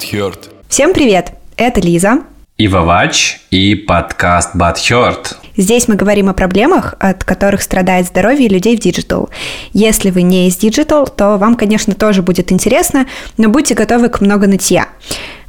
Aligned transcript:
Butthurt. 0.00 0.48
Всем 0.68 0.94
привет! 0.94 1.32
Это 1.56 1.80
Лиза. 1.80 2.20
И 2.56 2.68
Вовач, 2.68 3.40
и 3.50 3.74
подкаст 3.74 4.54
Butthurt. 4.54 5.34
Здесь 5.56 5.88
мы 5.88 5.96
говорим 5.96 6.30
о 6.30 6.32
проблемах, 6.32 6.94
от 6.98 7.24
которых 7.24 7.60
страдает 7.60 8.06
здоровье 8.06 8.48
людей 8.48 8.76
в 8.76 8.80
digital. 8.80 9.28
Если 9.74 10.10
вы 10.10 10.22
не 10.22 10.48
из 10.48 10.56
digital, 10.56 11.06
то 11.06 11.36
вам, 11.36 11.54
конечно, 11.54 11.94
тоже 11.94 12.22
будет 12.22 12.50
интересно, 12.50 13.06
но 13.36 13.50
будьте 13.50 13.74
готовы 13.74 14.08
к 14.08 14.22
много 14.22 14.46
нытья. 14.46 14.86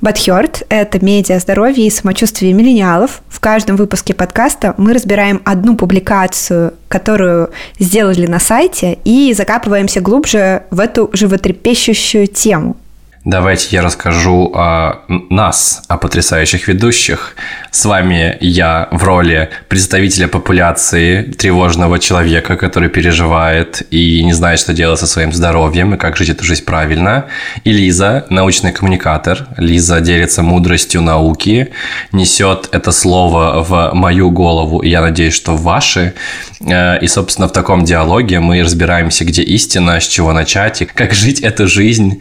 Butthurt– 0.02 0.63
это 0.70 1.04
медиа 1.04 1.39
здоровье 1.39 1.88
и 1.88 1.89
самочувствие 1.89 2.52
миллениалов. 2.52 3.21
В 3.29 3.39
каждом 3.39 3.77
выпуске 3.77 4.13
подкаста 4.13 4.73
мы 4.77 4.93
разбираем 4.93 5.41
одну 5.45 5.77
публикацию, 5.77 6.73
которую 6.89 7.52
сделали 7.79 8.25
на 8.25 8.40
сайте, 8.40 8.98
и 9.05 9.34
закапываемся 9.34 10.02
глубже 10.02 10.63
в 10.71 10.79
эту 10.81 11.09
животрепещущую 11.13 12.27
тему. 12.27 12.76
Давайте 13.23 13.67
я 13.70 13.84
расскажу 13.84 14.52
о 14.55 15.03
нас, 15.07 15.84
о 15.88 15.98
потрясающих 15.98 16.67
ведущих. 16.67 17.35
С 17.70 17.85
вами 17.85 18.35
я 18.41 18.88
в 18.91 19.03
роли 19.03 19.52
представителя 19.67 20.27
популяции 20.27 21.21
тревожного 21.21 21.99
человека, 21.99 22.57
который 22.57 22.89
переживает 22.89 23.84
и 23.91 24.23
не 24.23 24.34
знает, 24.34 24.59
что 24.59 24.73
делать 24.73 24.99
со 24.99 25.05
своим 25.05 25.34
здоровьем 25.34 25.93
и 25.93 25.98
как 25.98 26.17
жить 26.17 26.29
эту 26.29 26.43
жизнь 26.43 26.65
правильно. 26.65 27.27
И 27.63 27.71
Лиза, 27.71 28.26
научный 28.31 28.71
коммуникатор. 28.71 29.45
Лиза 29.55 30.01
делится 30.01 30.41
мудростью 30.41 31.03
науки, 31.03 31.73
несет 32.12 32.70
это 32.71 32.91
слово 32.91 33.63
в 33.63 33.91
мою 33.93 34.31
голову, 34.31 34.79
и 34.79 34.90
я 34.90 35.01
надеюсь, 35.01 35.35
что 35.35 35.51
в 35.51 35.62
ваши. 35.62 36.15
Э, 36.59 36.99
и, 36.99 37.07
собственно, 37.07 37.48
в 37.48 37.53
таком 37.53 37.85
диалоге 37.85 38.40
мы 38.40 38.63
разбираемся, 38.63 39.26
где 39.26 39.43
истина, 39.43 39.99
с 39.99 40.07
чего 40.07 40.34
начать 40.34 40.81
и 40.81 40.85
как 40.85 41.13
жить 41.13 41.41
эту 41.41 41.68
жизнь 41.68 42.20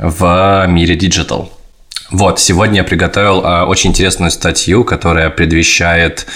в 0.00 0.66
мире 0.68 0.96
digital. 0.96 1.52
Вот, 2.10 2.40
сегодня 2.40 2.78
я 2.78 2.84
приготовил 2.84 3.44
э, 3.44 3.62
очень 3.62 3.90
интересную 3.90 4.30
статью, 4.32 4.82
которая 4.82 5.30
предвещает 5.30 6.26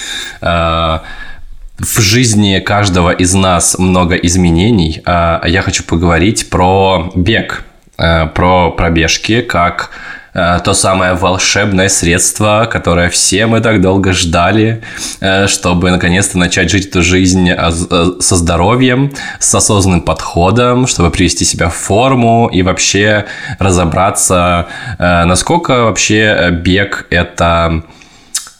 э, 0.41 0.47
в 0.47 2.01
жизни 2.01 2.61
каждого 2.61 3.11
из 3.11 3.35
нас 3.35 3.77
много 3.79 4.15
изменений. 4.15 5.03
Э, 5.05 5.41
я 5.47 5.63
хочу 5.63 5.83
поговорить 5.83 6.49
про 6.49 7.11
бег, 7.17 7.65
э, 7.99 8.27
про 8.27 8.71
пробежки, 8.71 9.41
как 9.41 9.91
то 10.35 10.75
самое 10.75 11.15
волшебное 11.15 11.89
средство, 11.89 12.69
которое 12.71 13.09
все 13.09 13.47
мы 13.47 13.61
так 13.61 13.81
долго 13.81 14.13
ждали, 14.13 14.83
э, 15.21 15.47
чтобы 15.47 15.93
наконец-то 15.93 16.39
начать 16.39 16.71
жить 16.71 16.87
эту 16.87 17.05
жизнь 17.05 17.49
э, 17.49 17.71
со 18.19 18.37
здоровьем, 18.37 19.13
с 19.39 19.55
осознанным 19.55 20.03
подходом, 20.03 20.89
чтобы 20.89 21.11
привести 21.11 21.45
себя 21.45 21.69
в 21.69 21.75
форму 21.75 22.51
и 22.53 22.63
вообще 22.63 23.27
разобраться, 23.61 24.67
насколько 24.99 25.85
вообще 25.85 26.51
бег– 26.51 27.07
это 27.11 27.85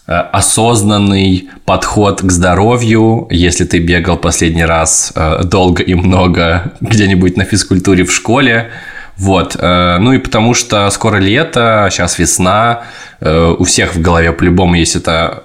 осознанный 0.07 1.49
подход 1.65 2.21
к 2.21 2.31
здоровью, 2.31 3.27
если 3.31 3.65
ты 3.65 3.79
бегал 3.79 4.17
последний 4.17 4.65
раз 4.65 5.13
долго 5.45 5.83
и 5.83 5.95
много 5.95 6.73
где-нибудь 6.81 7.37
на 7.37 7.45
физкультуре 7.45 8.05
в 8.05 8.13
школе, 8.13 8.71
вот. 9.17 9.57
Э, 9.59 9.99
ну 9.99 10.13
и 10.13 10.19
потому 10.19 10.55
что 10.55 10.91
скоро 10.91 11.17
лето, 11.17 11.89
сейчас 11.91 12.19
весна, 12.19 12.83
э, 13.21 13.55
у 13.59 13.65
всех 13.65 13.95
в 13.95 14.01
голове 14.01 14.33
по-любому 14.33 14.75
есть 14.75 14.97
эта 14.97 15.44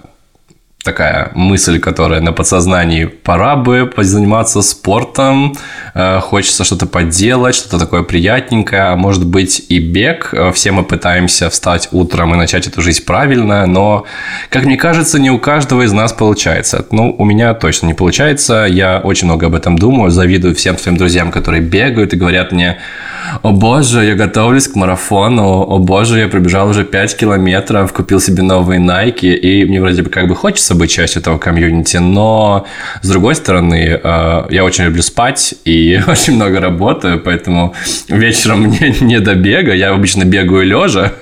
такая 0.84 1.32
мысль, 1.36 1.78
которая 1.80 2.22
на 2.22 2.32
подсознании 2.32 3.06
пора 3.06 3.58
бы 3.58 3.86
позаниматься 3.86 4.62
спортом, 4.62 5.56
э, 5.94 6.20
хочется 6.22 6.64
что-то 6.64 6.86
поделать, 6.86 7.56
что-то 7.56 7.80
такое 7.80 8.04
приятненькое, 8.04 8.84
а 8.84 8.96
может 8.96 9.26
быть 9.26 9.66
и 9.68 9.80
бег. 9.80 10.34
Все 10.54 10.72
мы 10.72 10.84
пытаемся 10.84 11.50
встать 11.50 11.90
утром 11.92 12.34
и 12.34 12.38
начать 12.38 12.68
эту 12.68 12.82
жизнь 12.82 13.04
правильно, 13.04 13.66
но, 13.66 14.06
как 14.50 14.64
мне 14.64 14.78
кажется, 14.78 15.20
не 15.20 15.30
у 15.30 15.38
каждого 15.38 15.82
из 15.82 15.92
нас 15.92 16.14
получается. 16.14 16.86
Ну, 16.92 17.14
у 17.18 17.26
меня 17.26 17.54
точно 17.54 17.88
не 17.88 17.94
получается, 17.94 18.66
я 18.70 19.00
очень 19.00 19.28
много 19.28 19.48
об 19.48 19.56
этом 19.56 19.78
думаю, 19.78 20.12
завидую 20.12 20.56
всем 20.56 20.78
своим 20.78 20.98
друзьям, 20.98 21.32
которые 21.32 21.62
бегают 21.62 22.14
и 22.14 22.18
говорят 22.18 22.54
мне, 22.54 22.78
о 23.42 23.52
боже, 23.52 24.06
я 24.06 24.16
готовлюсь 24.16 24.68
к 24.68 24.76
марафону, 24.76 25.62
о 25.62 25.78
боже, 25.80 26.20
я 26.20 26.28
пробежал 26.28 26.70
уже 26.70 26.84
5 26.84 27.18
километров, 27.18 27.94
купил 27.94 28.20
себе 28.20 28.44
новые 28.44 28.80
Nike, 28.80 29.34
и 29.34 29.66
мне 29.66 29.82
вроде 29.82 30.02
бы 30.02 30.10
как 30.10 30.28
бы 30.28 30.36
хочется 30.36 30.69
быть 30.76 30.92
частью 30.92 31.22
этого 31.22 31.38
комьюнити, 31.38 31.98
но 31.98 32.66
с 33.02 33.08
другой 33.08 33.36
стороны, 33.36 34.00
э, 34.02 34.46
я 34.50 34.64
очень 34.64 34.86
люблю 34.86 35.02
спать 35.02 35.56
и 35.66 36.02
очень 36.08 36.36
много 36.36 36.60
работаю, 36.60 37.20
поэтому 37.20 37.74
вечером 38.08 38.62
мне 38.62 38.96
не 39.02 39.20
до 39.20 39.36
бега, 39.36 39.74
я 39.74 39.92
обычно 39.92 40.26
бегаю 40.26 40.66
лежа, 40.66 41.14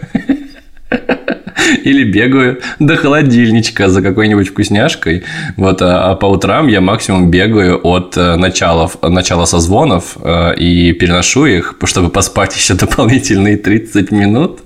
или 1.84 2.04
бегаю 2.04 2.62
до 2.80 2.96
холодильничка 2.96 3.90
за 3.90 4.02
какой-нибудь 4.02 4.50
вкусняшкой. 4.50 5.24
Вот, 5.56 5.82
а, 5.82 6.12
а 6.12 6.16
по 6.16 6.26
утрам 6.26 6.68
я 6.68 6.82
максимум 6.82 7.30
бегаю 7.30 7.80
от 7.84 8.18
э, 8.18 8.36
начала, 8.36 8.90
начала 9.02 9.46
созвонов 9.46 10.18
э, 10.22 10.56
и 10.56 10.94
переношу 10.94 11.46
их, 11.46 11.76
чтобы 11.86 12.10
поспать 12.10 12.56
еще 12.56 12.74
дополнительные 12.74 13.58
30 13.58 14.12
минут. 14.12 14.60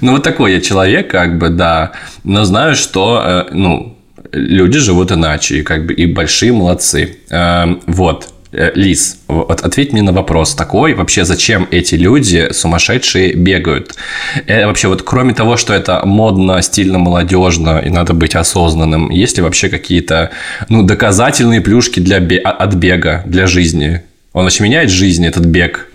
Ну, 0.00 0.12
вот 0.12 0.22
такой 0.22 0.54
я 0.54 0.60
человек, 0.60 1.10
как 1.10 1.38
бы, 1.38 1.48
да. 1.48 1.92
Но 2.24 2.44
знаю, 2.44 2.74
что, 2.74 3.22
э, 3.24 3.44
ну, 3.52 3.96
люди 4.32 4.78
живут 4.78 5.12
иначе, 5.12 5.58
и 5.58 5.62
как 5.62 5.86
бы 5.86 5.92
и 5.92 6.06
большие 6.06 6.52
молодцы. 6.52 7.18
Вот. 7.86 8.28
Э, 8.52 8.72
Лиз, 8.74 9.18
вот 9.28 9.60
ответь 9.60 9.92
мне 9.92 10.02
на 10.02 10.12
вопрос 10.12 10.54
такой, 10.54 10.94
вообще 10.94 11.24
зачем 11.24 11.68
эти 11.70 11.94
люди 11.94 12.48
сумасшедшие 12.50 13.34
бегают? 13.34 13.94
И 14.46 14.64
вообще 14.64 14.88
вот 14.88 15.02
кроме 15.02 15.34
того, 15.34 15.56
что 15.56 15.72
это 15.72 16.02
модно, 16.04 16.60
стильно, 16.62 16.98
молодежно 16.98 17.78
и 17.78 17.90
надо 17.90 18.12
быть 18.12 18.34
осознанным, 18.34 19.10
есть 19.10 19.36
ли 19.36 19.42
вообще 19.42 19.68
какие-то 19.68 20.30
ну, 20.68 20.82
доказательные 20.82 21.60
плюшки 21.60 22.00
для 22.00 22.16
а, 22.44 22.50
от 22.50 22.74
бега, 22.74 23.22
для 23.26 23.46
жизни? 23.46 24.02
Он 24.32 24.46
очень 24.46 24.64
меняет 24.64 24.90
жизнь, 24.90 25.26
этот 25.26 25.44
бег? 25.44 25.88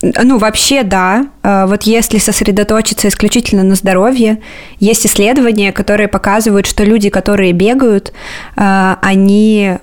Ну, 0.00 0.38
вообще, 0.38 0.84
да. 0.84 1.26
Э, 1.42 1.66
вот 1.66 1.82
если 1.82 2.18
сосредоточиться 2.18 3.08
исключительно 3.08 3.64
на 3.64 3.74
здоровье, 3.74 4.38
есть 4.78 5.04
исследования, 5.04 5.72
которые 5.72 6.06
показывают, 6.06 6.66
что 6.66 6.84
люди, 6.84 7.08
которые 7.10 7.52
бегают, 7.52 8.12
э, 8.56 8.94
они 9.02 9.76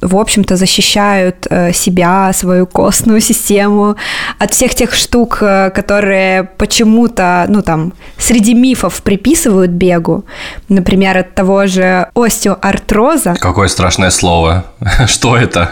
в 0.00 0.16
общем-то, 0.16 0.56
защищают 0.56 1.46
э, 1.50 1.72
себя, 1.72 2.32
свою 2.32 2.66
костную 2.66 3.20
систему 3.20 3.96
от 4.38 4.54
всех 4.54 4.74
тех 4.74 4.94
штук, 4.94 5.38
э, 5.42 5.70
которые 5.70 6.44
почему-то, 6.56 7.44
ну 7.48 7.62
там, 7.62 7.92
среди 8.16 8.54
мифов 8.54 9.02
приписывают 9.02 9.70
бегу. 9.70 10.24
Например, 10.68 11.18
от 11.18 11.34
того 11.34 11.66
же 11.66 12.08
остеоартроза. 12.14 13.36
Какое 13.38 13.68
страшное 13.68 14.10
слово. 14.10 14.64
Что 15.06 15.36
это? 15.36 15.70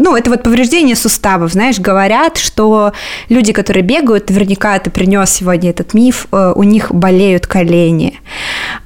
Ну, 0.00 0.16
это 0.16 0.30
вот 0.30 0.42
повреждение 0.42 0.96
суставов. 0.96 1.52
Знаешь, 1.52 1.78
говорят, 1.78 2.38
что 2.38 2.92
люди, 3.28 3.52
которые 3.52 3.82
бегают, 3.82 4.30
наверняка 4.30 4.78
ты 4.78 4.90
принес 4.90 5.30
сегодня 5.30 5.68
этот 5.68 5.92
миф, 5.92 6.26
э, 6.32 6.52
у 6.56 6.62
них 6.62 6.90
болеют 6.90 7.46
колени. 7.46 8.18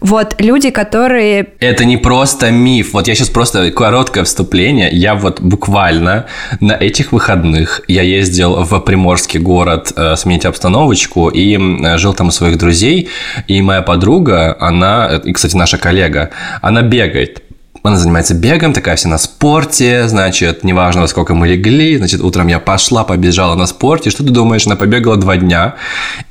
Вот 0.01 0.35
люди, 0.41 0.71
которые... 0.71 1.51
Это 1.61 1.85
не 1.85 1.97
просто 1.99 2.51
миф. 2.51 2.95
Вот 2.95 3.07
я 3.07 3.15
сейчас 3.15 3.29
просто 3.29 3.71
короткое 3.71 4.25
вступление. 4.25 4.91
Я 4.91 5.15
вот 5.15 5.41
буквально 5.41 6.27
на 6.61 6.73
этих 6.73 7.13
выходных 7.13 7.83
я 7.87 8.03
ездил 8.03 8.65
в 8.65 8.81
Приморский 8.81 9.39
город 9.39 9.93
э, 9.95 10.17
сменить 10.17 10.45
обстановочку 10.45 11.29
и 11.29 11.57
э, 11.57 11.97
жил 11.97 12.15
там 12.15 12.29
у 12.29 12.31
своих 12.33 12.59
друзей. 12.59 13.09
И 13.47 13.63
моя 13.63 13.83
подруга, 13.83 14.57
она, 14.59 15.21
и, 15.25 15.33
кстати, 15.33 15.55
наша 15.55 15.79
коллега, 15.79 16.31
она 16.61 16.83
бегает. 16.83 17.45
Она 17.87 17.99
занимается 17.99 18.33
бегом, 18.33 18.73
такая 18.73 18.97
вся 18.97 19.11
на 19.11 19.19
спорте, 19.19 20.09
значит, 20.09 20.65
неважно, 20.65 21.03
во 21.03 21.07
сколько 21.07 21.35
мы 21.35 21.49
легли, 21.49 21.99
значит, 21.99 22.23
утром 22.23 22.47
я 22.47 22.59
пошла, 22.59 23.05
побежала 23.05 23.57
на 23.57 23.67
спорте. 23.67 24.09
Что 24.09 24.25
ты 24.25 24.31
думаешь, 24.31 24.67
она 24.67 24.75
побегала 24.75 25.19
два 25.19 25.37
дня, 25.37 25.75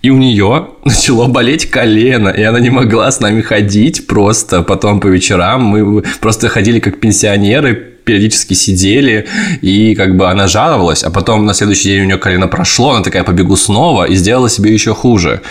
и 0.01 0.09
у 0.09 0.17
нее 0.17 0.69
начало 0.83 1.27
болеть 1.27 1.69
колено, 1.69 2.29
и 2.29 2.41
она 2.41 2.59
не 2.59 2.71
могла 2.71 3.11
с 3.11 3.19
нами 3.19 3.41
ходить 3.41 4.07
просто. 4.07 4.63
Потом 4.63 4.99
по 4.99 5.05
вечерам 5.05 5.63
мы 5.63 6.01
просто 6.21 6.49
ходили 6.49 6.79
как 6.79 6.99
пенсионеры, 6.99 7.92
периодически 8.03 8.53
сидели, 8.53 9.27
и 9.61 9.95
как 9.95 10.15
бы 10.15 10.29
она 10.29 10.47
жаловалась, 10.47 11.03
а 11.03 11.09
потом 11.09 11.45
на 11.45 11.53
следующий 11.53 11.89
день 11.89 12.01
у 12.01 12.05
нее 12.05 12.17
колено 12.17 12.47
прошло, 12.47 12.91
она 12.91 13.03
такая, 13.03 13.23
побегу 13.23 13.55
снова, 13.55 14.05
и 14.05 14.15
сделала 14.15 14.49
себе 14.49 14.73
еще 14.73 14.93
хуже. 14.93 15.41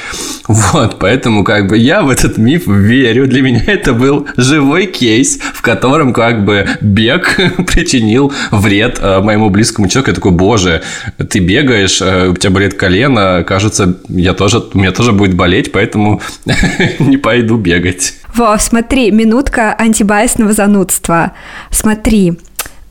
Вот, 0.48 0.98
поэтому 0.98 1.44
как 1.44 1.68
бы 1.68 1.78
я 1.78 2.02
в 2.02 2.10
этот 2.10 2.38
миф 2.38 2.66
верю. 2.66 3.26
Для 3.26 3.42
меня 3.42 3.62
это 3.66 3.92
был 3.92 4.26
живой 4.36 4.86
кейс, 4.86 5.38
в 5.54 5.62
котором 5.62 6.12
как 6.12 6.44
бы 6.44 6.66
бег 6.80 7.38
причинил 7.66 8.32
вред 8.50 8.98
э, 9.00 9.20
моему 9.20 9.50
близкому 9.50 9.88
человеку. 9.88 10.10
Я 10.10 10.14
такой, 10.14 10.32
боже, 10.32 10.82
ты 11.28 11.38
бегаешь, 11.38 12.00
э, 12.02 12.28
у 12.28 12.36
тебя 12.36 12.50
болит 12.50 12.74
колено, 12.74 13.44
кажется, 13.46 13.96
я 14.08 14.34
тоже, 14.34 14.62
у 14.72 14.78
меня 14.78 14.92
тоже 14.92 15.12
будет 15.12 15.34
болеть, 15.34 15.72
поэтому 15.72 16.20
не 16.98 17.16
пойду 17.16 17.56
бегать. 17.56 18.14
Во, 18.34 18.56
смотри, 18.58 19.10
минутка 19.10 19.74
антибайсного 19.74 20.52
занудства. 20.52 21.32
Смотри, 21.70 22.38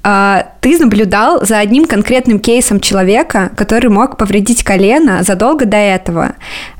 ты 0.04 0.80
наблюдал 0.80 1.46
за 1.46 1.60
одним 1.60 1.86
конкретным 1.86 2.40
кейсом 2.40 2.80
человека, 2.80 3.52
который 3.56 3.90
мог 3.90 4.18
повредить 4.18 4.64
колено 4.64 5.22
задолго 5.22 5.66
до 5.66 5.78
этого. 5.78 6.34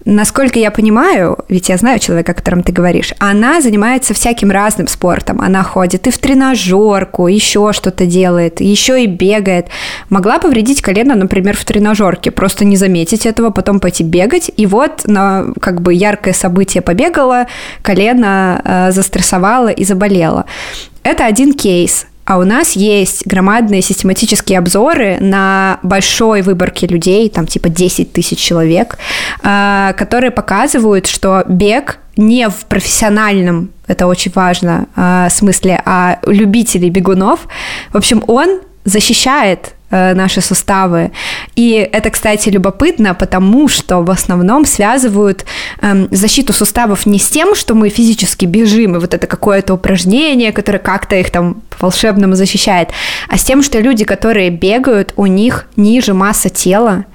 Насколько 0.06 0.58
я 0.58 0.72
понимаю, 0.72 1.38
ведь 1.48 1.70
я 1.70 1.78
знаю 1.78 2.00
человека, 2.00 2.32
о 2.32 2.36
котором 2.36 2.64
ты 2.64 2.72
говоришь, 2.72 3.14
она 3.20 3.62
занимается 3.62 4.16
всяким 4.16 4.50
разным 4.50 4.88
спортом. 4.88 5.40
Она 5.40 5.62
ходит 5.62 6.08
и 6.08 6.12
в 6.12 6.18
тренажерку, 6.18 7.28
еще 7.28 7.72
что-то 7.74 8.08
делает, 8.08 8.60
еще 8.60 9.04
и 9.04 9.06
бегает. 9.06 9.68
Могла 10.10 10.40
повредить 10.40 10.82
колено, 10.82 11.14
например, 11.14 11.56
в 11.56 11.64
тренажерке, 11.64 12.32
просто 12.32 12.66
не 12.66 12.76
заметить 12.76 13.28
этого, 13.28 13.52
потом 13.52 13.80
пойти 13.80 14.04
бегать, 14.04 14.50
и 14.58 14.66
вот 14.66 15.04
на 15.06 15.46
как 15.60 15.82
бы 15.82 15.94
яркое 15.94 16.34
событие 16.34 16.82
побегала, 16.82 17.46
колено 17.84 18.62
э, 18.64 18.92
застрессовало 18.92 19.68
и 19.68 19.84
заболело. 19.84 20.46
Это 21.04 21.26
один 21.26 21.54
кейс. 21.54 22.08
А 22.32 22.38
у 22.38 22.46
нас 22.46 22.78
есть 22.78 23.28
громадные 23.28 23.82
систематические 23.82 24.60
обзоры 24.60 25.18
на 25.20 25.80
большой 25.84 26.44
выборке 26.44 26.88
людей, 26.88 27.28
там 27.30 27.46
типа 27.46 27.68
10 27.68 28.14
тысяч 28.14 28.40
человек, 28.40 28.98
а, 29.44 29.92
которые 29.98 30.32
показывают, 30.32 31.08
что 31.08 31.44
бег 31.50 32.00
не 32.16 32.48
в 32.48 32.64
профессиональном, 32.70 33.72
это 33.86 34.08
очень 34.08 34.32
важно, 34.34 34.88
а, 34.96 35.30
смысле, 35.30 35.82
а 35.86 36.20
любителей 36.26 36.90
бегунов. 36.90 37.50
В 37.92 37.98
общем, 37.98 38.24
он 38.28 38.62
защищает 38.86 39.74
наши 39.92 40.42
суставы. 40.42 41.12
И 41.56 41.74
это, 41.92 42.10
кстати, 42.10 42.50
любопытно, 42.50 43.14
потому 43.14 43.68
что 43.68 44.02
в 44.02 44.10
основном 44.10 44.66
связывают 44.66 45.46
эм, 45.82 46.08
защиту 46.12 46.54
суставов 46.54 47.06
не 47.06 47.20
с 47.20 47.30
тем, 47.30 47.56
что 47.56 47.76
мы 47.76 47.90
физически 47.90 48.46
бежим, 48.46 48.96
и 48.96 49.00
вот 49.00 49.14
это 49.14 49.28
какое-то 49.28 49.74
упражнение, 49.74 50.52
которое 50.52 50.80
как-то 50.80 51.16
их 51.16 51.30
там 51.32 51.62
волшебному 51.80 52.36
защищает, 52.36 52.90
а 53.28 53.38
с 53.38 53.44
тем, 53.44 53.64
что 53.64 53.80
люди, 53.80 54.06
которые 54.06 54.50
бегают, 54.50 55.14
у 55.16 55.26
них 55.26 55.68
ниже 55.76 56.14
масса 56.14 56.50
тела, 56.50 57.06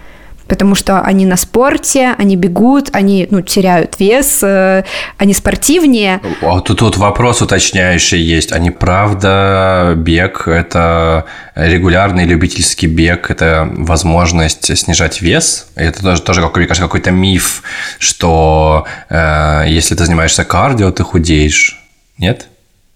потому 0.49 0.75
что 0.75 1.01
они 1.01 1.27
на 1.27 1.37
спорте, 1.37 2.15
они 2.19 2.37
бегут, 2.37 2.91
они 2.93 3.27
ну, 3.31 3.41
теряют 3.43 3.99
вес, 3.99 4.41
э, 4.43 4.85
они 5.19 5.35
спортивнее. 5.35 6.21
А 6.43 6.61
тут 6.61 6.83
вот 6.83 6.97
вопрос 6.97 7.43
уточняющий 7.43 8.21
есть. 8.21 8.53
Они 8.53 8.71
правда 8.71 9.95
бег– 9.97 10.45
это 10.49 11.25
регулярный 11.55 12.25
любительский 12.25 12.87
бег, 12.87 13.31
это 13.31 13.69
возможность 13.73 14.77
снижать 14.77 15.21
вес? 15.23 15.69
Это 15.75 16.03
тоже, 16.03 16.23
тоже 16.23 16.41
как, 16.43 16.57
мне 16.57 16.67
кажется, 16.67 16.87
какой-то 16.87 17.11
миф, 17.11 17.63
что 17.99 18.87
э, 19.09 19.65
если 19.69 19.95
ты 19.95 20.05
занимаешься 20.05 20.45
кардио, 20.45 20.91
ты 20.91 21.03
худеешь. 21.03 21.83
Нет? 22.19 22.49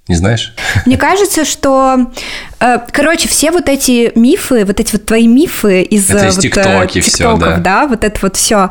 Не 0.09 0.17
знаешь? 0.17 0.55
Мне 0.87 0.97
кажется, 0.97 1.45
что, 1.45 2.11
э, 2.59 2.79
короче, 2.91 3.29
все 3.29 3.51
вот 3.53 3.69
эти 3.69 4.11
мифы, 4.19 4.65
вот 4.65 4.81
эти 4.81 4.93
вот 4.93 5.07
твои 5.07 5.27
мифы 5.27 5.83
из, 5.83 6.11
это 6.11 6.29
из 6.29 6.37
вот, 6.37 6.43
тиктоки 6.43 6.99
э, 6.99 7.03
все, 7.03 7.37
да. 7.37 7.57
да, 7.59 7.87
вот 7.87 8.03
это 8.03 8.19
вот 8.23 8.37
все, 8.37 8.71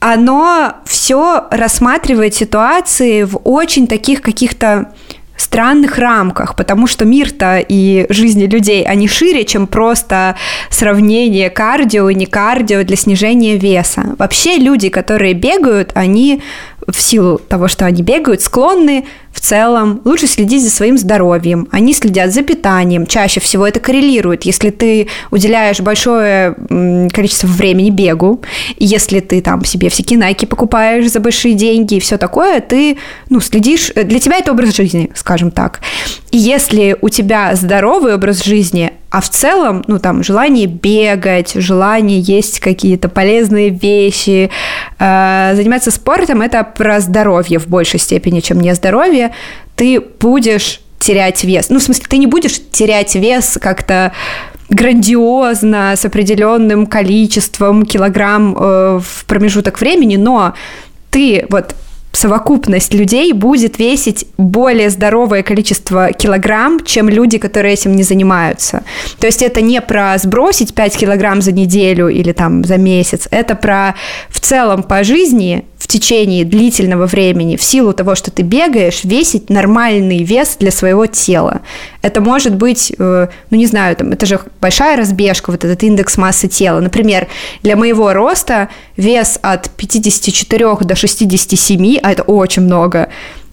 оно 0.00 0.74
все 0.84 1.46
рассматривает 1.50 2.34
ситуации 2.34 3.22
в 3.22 3.36
очень 3.44 3.86
таких 3.86 4.20
каких-то 4.20 4.92
странных 5.36 5.98
рамках, 5.98 6.54
потому 6.54 6.86
что 6.86 7.04
мир-то 7.04 7.58
и 7.58 8.06
жизни 8.08 8.44
людей, 8.44 8.84
они 8.84 9.08
шире, 9.08 9.44
чем 9.44 9.66
просто 9.66 10.36
сравнение 10.70 11.50
кардио 11.50 12.08
и 12.08 12.14
не 12.14 12.26
кардио 12.26 12.84
для 12.84 12.96
снижения 12.96 13.56
веса. 13.56 14.14
Вообще 14.18 14.58
люди, 14.58 14.88
которые 14.88 15.34
бегают, 15.34 15.92
они 15.94 16.42
в 16.86 17.00
силу 17.00 17.38
того, 17.38 17.68
что 17.68 17.86
они 17.86 18.02
бегают, 18.02 18.42
склонны 18.42 19.04
в 19.32 19.40
целом 19.40 20.00
лучше 20.04 20.26
следить 20.26 20.62
за 20.62 20.70
своим 20.70 20.96
здоровьем. 20.96 21.68
Они 21.72 21.92
следят 21.92 22.32
за 22.32 22.42
питанием. 22.42 23.06
Чаще 23.06 23.40
всего 23.40 23.66
это 23.66 23.80
коррелирует. 23.80 24.44
Если 24.44 24.70
ты 24.70 25.08
уделяешь 25.30 25.80
большое 25.80 26.54
количество 27.12 27.48
времени 27.48 27.90
бегу, 27.90 28.42
если 28.78 29.20
ты 29.20 29.40
там 29.40 29.64
себе 29.64 29.88
всякие 29.88 30.18
найки 30.18 30.44
покупаешь 30.44 31.10
за 31.10 31.20
большие 31.20 31.54
деньги 31.54 31.96
и 31.96 32.00
все 32.00 32.16
такое, 32.16 32.60
ты 32.60 32.96
ну, 33.28 33.40
следишь... 33.40 33.90
Для 33.94 34.20
тебя 34.20 34.38
это 34.38 34.52
образ 34.52 34.74
жизни, 34.74 35.10
скажем 35.14 35.50
так. 35.50 35.80
И 36.30 36.38
если 36.38 36.96
у 37.00 37.08
тебя 37.08 37.54
здоровый 37.56 38.14
образ 38.14 38.44
жизни, 38.44 38.92
а 39.14 39.20
в 39.20 39.28
целом, 39.28 39.84
ну, 39.86 40.00
там, 40.00 40.24
желание 40.24 40.66
бегать, 40.66 41.52
желание 41.54 42.18
есть 42.18 42.58
какие-то 42.58 43.08
полезные 43.08 43.68
вещи, 43.68 44.50
э, 44.98 45.52
заниматься 45.54 45.92
спортом– 45.92 46.42
это 46.42 46.64
про 46.64 46.98
здоровье 46.98 47.60
в 47.60 47.68
большей 47.68 48.00
степени, 48.00 48.40
чем 48.40 48.58
не 48.58 48.74
здоровье. 48.74 49.30
Ты 49.76 50.00
будешь 50.00 50.80
терять 50.98 51.44
вес. 51.44 51.70
Ну, 51.70 51.78
в 51.78 51.82
смысле, 51.84 52.06
ты 52.08 52.16
не 52.16 52.26
будешь 52.26 52.60
терять 52.72 53.14
вес 53.14 53.56
как-то 53.62 54.10
грандиозно, 54.68 55.94
с 55.96 56.04
определенным 56.04 56.88
количеством 56.88 57.86
килограмм 57.86 58.56
э, 58.58 59.00
в 59.00 59.26
промежуток 59.26 59.80
времени, 59.80 60.16
но 60.16 60.54
ты 61.10 61.46
вот 61.50 61.76
совокупность 62.16 62.94
людей 62.94 63.32
будет 63.32 63.78
весить 63.78 64.26
более 64.38 64.90
здоровое 64.90 65.42
количество 65.42 66.12
килограмм, 66.12 66.84
чем 66.84 67.08
люди, 67.08 67.38
которые 67.38 67.74
этим 67.74 67.94
не 67.96 68.02
занимаются. 68.02 68.82
То 69.18 69.26
есть 69.26 69.42
это 69.42 69.60
не 69.60 69.80
про 69.80 70.16
сбросить 70.18 70.74
5 70.74 70.96
килограмм 70.96 71.42
за 71.42 71.52
неделю 71.52 72.08
или 72.08 72.32
там 72.32 72.64
за 72.64 72.78
месяц, 72.78 73.28
это 73.30 73.54
про 73.54 73.94
в 74.30 74.40
целом 74.40 74.82
по 74.82 75.04
жизни 75.04 75.64
в 75.84 75.86
течение 75.86 76.46
длительного 76.46 77.06
времени, 77.06 77.56
в 77.56 77.62
силу 77.62 77.92
того, 77.92 78.14
что 78.14 78.30
ты 78.30 78.42
бегаешь, 78.42 79.04
весить 79.04 79.50
нормальный 79.50 80.22
вес 80.22 80.56
для 80.58 80.70
своего 80.70 81.04
тела. 81.04 81.60
Это 82.00 82.22
может 82.22 82.54
быть, 82.54 82.90
э, 82.98 83.28
ну 83.50 83.56
не 83.56 83.66
знаю, 83.66 83.94
там, 83.94 84.12
это 84.12 84.24
же 84.24 84.40
большая 84.62 84.96
разбежка, 84.96 85.50
вот 85.50 85.62
этот 85.62 85.82
индекс 85.82 86.16
массы 86.16 86.48
тела. 86.48 86.80
Например, 86.80 87.26
для 87.62 87.76
моего 87.76 88.14
роста 88.14 88.70
вес 88.96 89.38
от 89.42 89.68
54 89.70 90.76
до 90.80 90.96
67, 90.96 91.98
а 92.04 92.12
это 92.12 92.22
очень 92.22 92.62
много, 92.62 93.08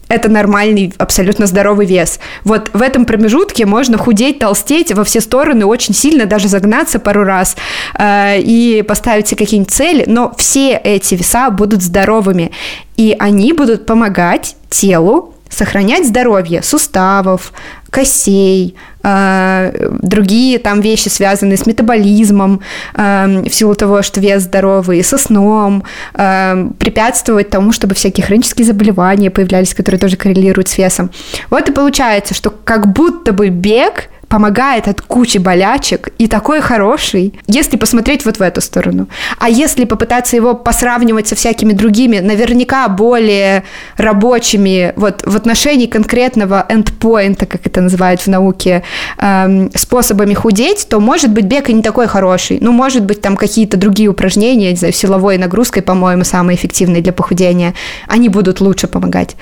это 0.10 0.28
нормальный, 0.28 0.94
абсолютно 0.98 1.46
здоровый 1.48 1.86
вес. 1.86 2.20
Вот 2.44 2.70
в 2.74 2.82
этом 2.82 3.06
промежутке 3.06 3.66
можно 3.66 3.98
худеть, 3.98 4.40
толстеть 4.40 4.94
во 4.94 5.06
все 5.06 5.22
стороны 5.22 5.66
очень 5.66 5.94
сильно, 5.94 6.26
даже 6.26 6.50
загнаться 6.50 7.00
пару 7.00 7.24
раз 7.24 7.56
э, 7.98 8.42
и 8.42 8.84
поставить 8.86 9.30
себе 9.30 9.38
какие-нибудь 9.38 9.72
цели, 9.72 10.04
но 10.08 10.34
все 10.38 10.76
эти 10.76 11.16
веса 11.16 11.50
будут 11.50 11.82
здоровыми, 11.82 12.52
и 12.98 13.16
они 13.18 13.54
будут 13.54 13.86
помогать 13.86 14.58
телу 14.70 15.34
сохранять 15.52 16.08
здоровье 16.08 16.64
суставов, 16.64 17.54
костей, 17.90 18.76
э, 19.04 19.90
другие 20.02 20.58
там 20.60 20.82
вещи, 20.82 21.10
связанные 21.10 21.58
с 21.58 21.66
метаболизмом, 21.66 22.62
э, 22.96 23.44
в 23.50 23.54
силу 23.54 23.76
того, 23.76 24.02
что 24.02 24.22
вес 24.22 24.44
здоровый, 24.44 25.04
со 25.04 25.18
сном, 25.18 25.84
э, 26.14 26.70
препятствовать 26.80 27.50
тому, 27.50 27.74
чтобы 27.74 27.94
всякие 27.94 28.26
хронические 28.26 28.66
заболевания 28.66 29.30
появлялись, 29.30 29.74
которые 29.74 30.00
тоже 30.00 30.16
коррелируют 30.16 30.70
с 30.70 30.78
весом. 30.78 31.10
Вот 31.50 31.70
и 31.70 31.74
получается, 31.74 32.34
что 32.34 32.50
как 32.50 32.88
будто 32.94 33.34
бы 33.34 33.50
бег 33.50 34.11
помогает 34.32 34.88
от 34.88 35.02
кучи 35.02 35.40
болячек 35.40 36.08
и 36.18 36.28
такой 36.28 36.62
хороший, 36.62 37.34
если 37.48 37.76
посмотреть 37.76 38.26
вот 38.26 38.38
в 38.38 38.42
эту 38.42 38.62
сторону. 38.62 39.10
А 39.38 39.50
если 39.50 39.84
попытаться 39.84 40.38
его 40.38 40.54
посравнивать 40.54 41.28
со 41.28 41.36
всякими 41.36 41.74
другими, 41.74 42.20
наверняка 42.20 42.88
более 42.88 43.64
рабочими, 43.98 44.94
вот 44.96 45.24
в 45.26 45.36
отношении 45.36 45.86
конкретного 45.86 46.66
эндпоинта, 46.70 47.46
как 47.46 47.68
это 47.68 47.82
называют 47.82 48.22
в 48.22 48.28
науке, 48.28 48.84
эм, 49.18 49.70
способами 49.76 50.34
худеть, 50.34 50.88
то, 50.90 51.02
может 51.02 51.32
быть, 51.32 51.46
бег 51.46 51.70
и 51.70 51.74
не 51.74 51.82
такой 51.82 52.08
хороший. 52.08 52.60
Ну, 52.62 52.72
может 52.72 53.04
быть, 53.04 53.20
там 53.20 53.36
какие-то 53.36 53.76
другие 53.76 54.08
упражнения, 54.08 54.72
не 54.72 54.78
знаю, 54.78 54.94
силовой 54.94 55.38
нагрузкой, 55.38 55.84
по-моему, 55.84 56.24
самые 56.24 56.56
эффективные 56.56 57.02
для 57.02 57.12
похудения, 57.12 57.74
они 58.08 58.30
будут 58.30 58.62
лучше 58.62 58.88
помогать. 58.88 59.36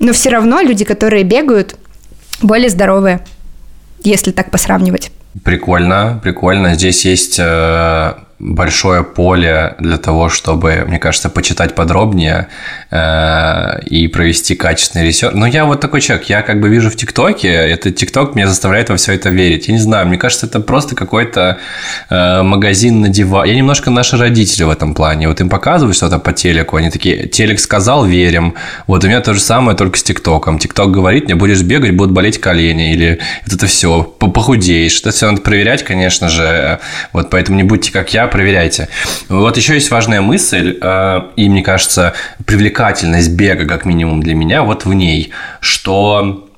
Но 0.00 0.12
все 0.12 0.30
равно 0.30 0.60
люди, 0.62 0.84
которые 0.84 1.22
бегают, 1.22 1.76
более 2.42 2.70
здоровые 2.70 3.20
если 4.06 4.30
так 4.32 4.50
посравнивать. 4.50 5.10
Прикольно, 5.44 6.20
прикольно. 6.22 6.74
Здесь 6.74 7.04
есть 7.04 7.38
э, 7.38 8.14
большое 8.42 9.04
поле 9.04 9.76
для 9.78 9.98
того, 9.98 10.28
чтобы, 10.28 10.84
мне 10.86 10.98
кажется, 10.98 11.30
почитать 11.30 11.76
подробнее 11.76 12.48
э, 12.90 13.80
и 13.86 14.08
провести 14.08 14.56
качественный 14.56 15.06
research. 15.06 15.32
Но 15.34 15.46
я 15.46 15.64
вот 15.64 15.80
такой 15.80 16.00
человек, 16.00 16.28
я 16.28 16.42
как 16.42 16.60
бы 16.60 16.68
вижу 16.68 16.90
в 16.90 16.96
ТикТоке, 16.96 17.48
этот 17.48 17.94
ТикТок 17.94 18.34
меня 18.34 18.48
заставляет 18.48 18.90
во 18.90 18.96
все 18.96 19.14
это 19.14 19.30
верить. 19.30 19.68
Я 19.68 19.74
не 19.74 19.80
знаю, 19.80 20.08
мне 20.08 20.18
кажется, 20.18 20.46
это 20.46 20.58
просто 20.58 20.96
какой-то 20.96 21.58
э, 22.10 22.42
магазин 22.42 23.00
на 23.00 23.08
диване. 23.08 23.46
Я 23.46 23.54
немножко 23.54 23.90
наши 23.90 24.16
родители 24.16 24.64
в 24.64 24.70
этом 24.70 24.94
плане. 24.94 25.28
Вот 25.28 25.40
им 25.40 25.48
показывают 25.48 25.96
что-то 25.96 26.18
по 26.18 26.32
телеку, 26.32 26.76
они 26.76 26.90
такие, 26.90 27.28
телек 27.28 27.60
сказал, 27.60 28.04
верим. 28.04 28.54
Вот 28.88 29.04
у 29.04 29.06
меня 29.06 29.20
то 29.20 29.34
же 29.34 29.40
самое, 29.40 29.76
только 29.76 29.98
с 29.98 30.02
ТикТоком. 30.02 30.58
ТикТок 30.58 30.90
говорит, 30.90 31.26
мне 31.26 31.36
будешь 31.36 31.62
бегать, 31.62 31.94
будут 31.94 32.12
болеть 32.12 32.40
колени, 32.40 32.92
или 32.92 33.20
это 33.46 33.68
все, 33.68 34.02
похудеешь. 34.02 34.98
Это 35.00 35.12
все 35.12 35.30
надо 35.30 35.42
проверять, 35.42 35.84
конечно 35.84 36.28
же. 36.28 36.80
Вот 37.12 37.30
поэтому 37.30 37.56
не 37.56 37.62
будьте 37.62 37.92
как 37.92 38.12
я, 38.12 38.31
проверяйте. 38.32 38.88
Вот 39.28 39.56
еще 39.56 39.74
есть 39.74 39.90
важная 39.90 40.22
мысль, 40.22 40.78
э, 40.80 41.20
и 41.36 41.48
мне 41.48 41.62
кажется, 41.62 42.14
привлекательность 42.46 43.30
бега, 43.32 43.66
как 43.66 43.84
минимум 43.84 44.22
для 44.22 44.34
меня, 44.34 44.62
вот 44.62 44.84
в 44.86 44.92
ней, 44.92 45.30
что 45.60 46.48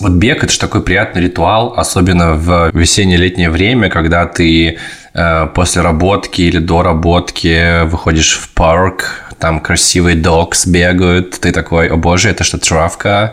Вот 0.00 0.12
бег– 0.12 0.42
это 0.44 0.50
же 0.52 0.58
такой 0.58 0.80
приятный 0.82 1.22
ритуал, 1.22 1.74
особенно 1.76 2.32
в 2.32 2.70
весенне-летнее 2.72 3.50
время, 3.50 3.90
когда 3.90 4.24
ты 4.24 4.78
э, 5.14 5.46
после 5.54 5.82
работки 5.82 6.40
или 6.40 6.58
до 6.58 6.82
работки 6.82 7.84
выходишь 7.84 8.38
в 8.38 8.48
парк, 8.54 9.29
там 9.40 9.60
красивые 9.60 10.16
докс 10.16 10.66
бегают, 10.66 11.40
ты 11.40 11.50
такой, 11.50 11.88
о 11.88 11.96
боже, 11.96 12.28
это 12.28 12.44
что, 12.44 12.58
травка, 12.58 13.32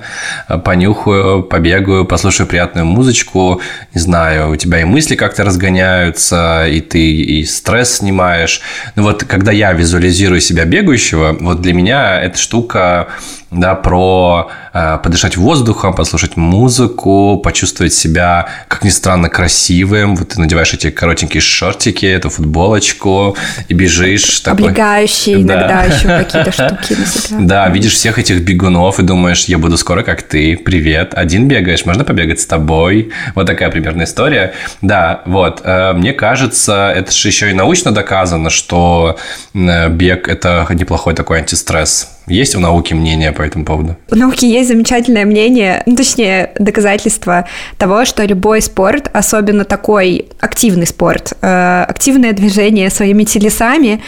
понюхаю, 0.63 1.43
побегаю, 1.43 2.05
послушаю 2.05 2.47
приятную 2.47 2.85
музычку, 2.85 3.61
не 3.93 3.99
знаю, 3.99 4.51
у 4.51 4.55
тебя 4.55 4.81
и 4.81 4.85
мысли 4.85 5.15
как-то 5.15 5.43
разгоняются, 5.43 6.65
и 6.67 6.79
ты 6.79 6.99
и 6.99 7.43
стресс 7.45 7.97
снимаешь. 7.97 8.61
Ну 8.95 9.03
вот, 9.03 9.25
когда 9.25 9.51
я 9.51 9.73
визуализирую 9.73 10.41
себя 10.41 10.65
бегающего, 10.65 11.35
вот 11.39 11.61
для 11.61 11.73
меня 11.73 12.19
эта 12.21 12.37
штука 12.37 13.09
да, 13.57 13.75
про 13.75 14.49
э, 14.73 14.99
подышать 15.03 15.35
воздухом, 15.35 15.93
послушать 15.93 16.37
музыку, 16.37 17.41
почувствовать 17.43 17.93
себя, 17.93 18.47
как 18.67 18.83
ни 18.83 18.89
странно, 18.89 19.29
красивым. 19.29 20.15
Вот 20.15 20.29
ты 20.29 20.39
надеваешь 20.39 20.73
эти 20.73 20.89
коротенькие 20.91 21.41
шортики, 21.41 22.05
эту 22.05 22.29
футболочку 22.29 23.35
и 23.67 23.73
бежишь. 23.73 24.41
Облегающие 24.45 25.37
такой, 25.37 25.43
иногда 25.43 25.67
да. 25.67 25.83
еще 25.83 26.07
какие-то 26.07 26.51
штуки 26.51 26.99
на 26.99 27.05
себя. 27.05 27.37
Да, 27.39 27.69
видишь 27.69 27.93
всех 27.93 28.19
этих 28.19 28.41
бегунов 28.41 28.99
и 28.99 29.03
думаешь, 29.03 29.45
я 29.45 29.57
буду 29.57 29.77
скоро 29.77 30.03
как 30.03 30.21
ты, 30.21 30.55
привет. 30.55 31.13
Один 31.15 31.47
бегаешь, 31.47 31.85
можно 31.85 32.03
побегать 32.03 32.39
с 32.39 32.45
тобой. 32.45 33.11
Вот 33.35 33.47
такая 33.47 33.71
примерная 33.71 34.05
история. 34.05 34.53
Да, 34.81 35.21
вот. 35.25 35.61
Э, 35.63 35.93
мне 35.93 36.13
кажется, 36.13 36.93
это 36.95 37.11
же 37.11 37.27
еще 37.27 37.49
и 37.49 37.53
научно 37.53 37.91
доказано, 37.91 38.49
что 38.49 39.17
э, 39.53 39.89
бег– 39.89 40.27
это 40.29 40.67
неплохой 40.69 41.15
такой 41.15 41.39
антистресс 41.39 42.16
есть 42.27 42.55
у 42.55 42.59
науки 42.59 42.93
мнение 42.93 43.31
по 43.31 43.41
этому 43.41 43.65
поводу? 43.65 43.95
У 44.11 44.15
науки 44.15 44.45
есть 44.45 44.69
замечательное 44.69 45.25
мнение, 45.25 45.83
ну, 45.85 45.95
точнее, 45.95 46.51
доказательство 46.59 47.47
того, 47.77 48.05
что 48.05 48.25
любой 48.25 48.61
спорт, 48.61 49.09
особенно 49.13 49.63
такой 49.63 50.27
активный 50.39 50.85
спорт, 50.85 51.33
э, 51.41 51.85
активное 51.87 52.33
движение 52.33 52.89
своими 52.89 53.23
телесами, 53.23 54.01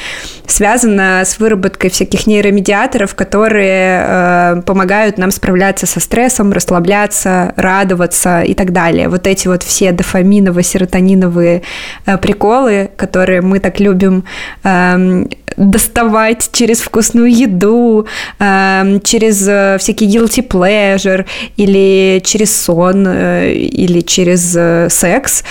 связано 0.48 1.24
с 1.26 1.40
выработкой 1.40 1.90
всяких 1.90 2.28
нейромедиаторов, 2.28 3.16
которые 3.16 4.04
э, 4.06 4.62
помогают 4.66 5.18
нам 5.18 5.32
справляться 5.32 5.86
со 5.86 6.00
стрессом, 6.00 6.52
расслабляться, 6.52 7.54
радоваться 7.56 8.42
и 8.42 8.54
так 8.54 8.74
далее. 8.74 9.08
Вот 9.08 9.28
эти 9.28 9.48
вот 9.48 9.64
все 9.64 9.92
дофаминово-серотониновые 9.92 11.62
э, 12.06 12.18
приколы, 12.18 12.90
которые 12.98 13.42
мы 13.42 13.60
так 13.60 13.80
любим 13.80 14.26
э, 14.64 15.26
доставать 15.60 16.50
через 16.51 16.80
вкусную 16.80 17.32
еду, 17.32 18.08
э, 18.39 19.00
через 19.04 19.46
э, 19.48 19.78
всякий 19.80 20.08
guilty 20.08 20.48
pleasure 20.48 21.25
или 21.58 22.22
через 22.24 22.62
сон 22.62 23.06
э, 23.08 23.54
или 23.54 24.00
через 24.01 24.56
э, 24.56 24.88
секс. 24.89 25.44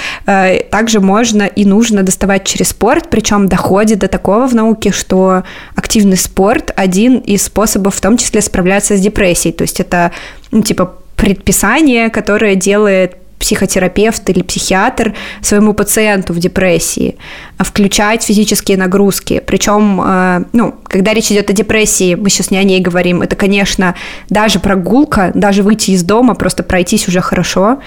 Также 0.71 1.01
можно 1.01 1.43
и 1.43 1.65
нужно 1.65 2.03
доставать 2.03 2.45
через 2.45 2.69
спорт, 2.69 3.09
причем 3.11 3.49
доходит 3.49 3.99
до 3.99 4.09
такого 4.09 4.47
в 4.47 4.55
науке, 4.55 4.93
что 4.93 5.43
активный 5.75 6.17
спорт 6.17 6.73
один 6.77 7.19
из 7.19 7.45
способов 7.45 7.95
в 7.95 8.01
том 8.01 8.17
числе 8.17 8.41
справляться 8.41 8.97
с 8.97 9.01
депрессией. 9.01 9.53
То 9.53 9.63
есть 9.63 9.81
это 9.81 10.13
ну, 10.51 10.63
типа 10.63 10.95
предписание, 11.17 12.11
которое 12.11 12.55
делает 12.55 13.17
психотерапевт 13.39 14.29
или 14.31 14.43
психиатр 14.43 15.15
своему 15.41 15.75
пациенту 15.75 16.33
в 16.33 16.39
депрессии, 16.39 17.17
а 17.57 17.65
включать 17.65 18.23
физические 18.23 18.77
нагрузки. 18.77 19.43
Причем, 19.47 20.01
э, 20.05 20.45
ну, 20.53 20.75
когда 20.85 21.15
речь 21.15 21.31
идет 21.31 21.51
о 21.51 21.53
депрессии, 21.53 22.15
мы 22.15 22.31
сейчас 22.31 22.51
не 22.51 22.59
о 22.59 22.65
ней 22.65 22.81
говорим, 22.81 23.23
это, 23.23 23.37
конечно, 23.37 23.95
даже 24.29 24.59
прогулка, 24.59 25.33
даже 25.35 25.63
выйти 25.63 25.93
из 25.93 26.03
дома, 26.03 26.35
просто 26.35 26.63
пройтись 26.63 27.09
уже 27.09 27.21
хорошо. 27.21 27.79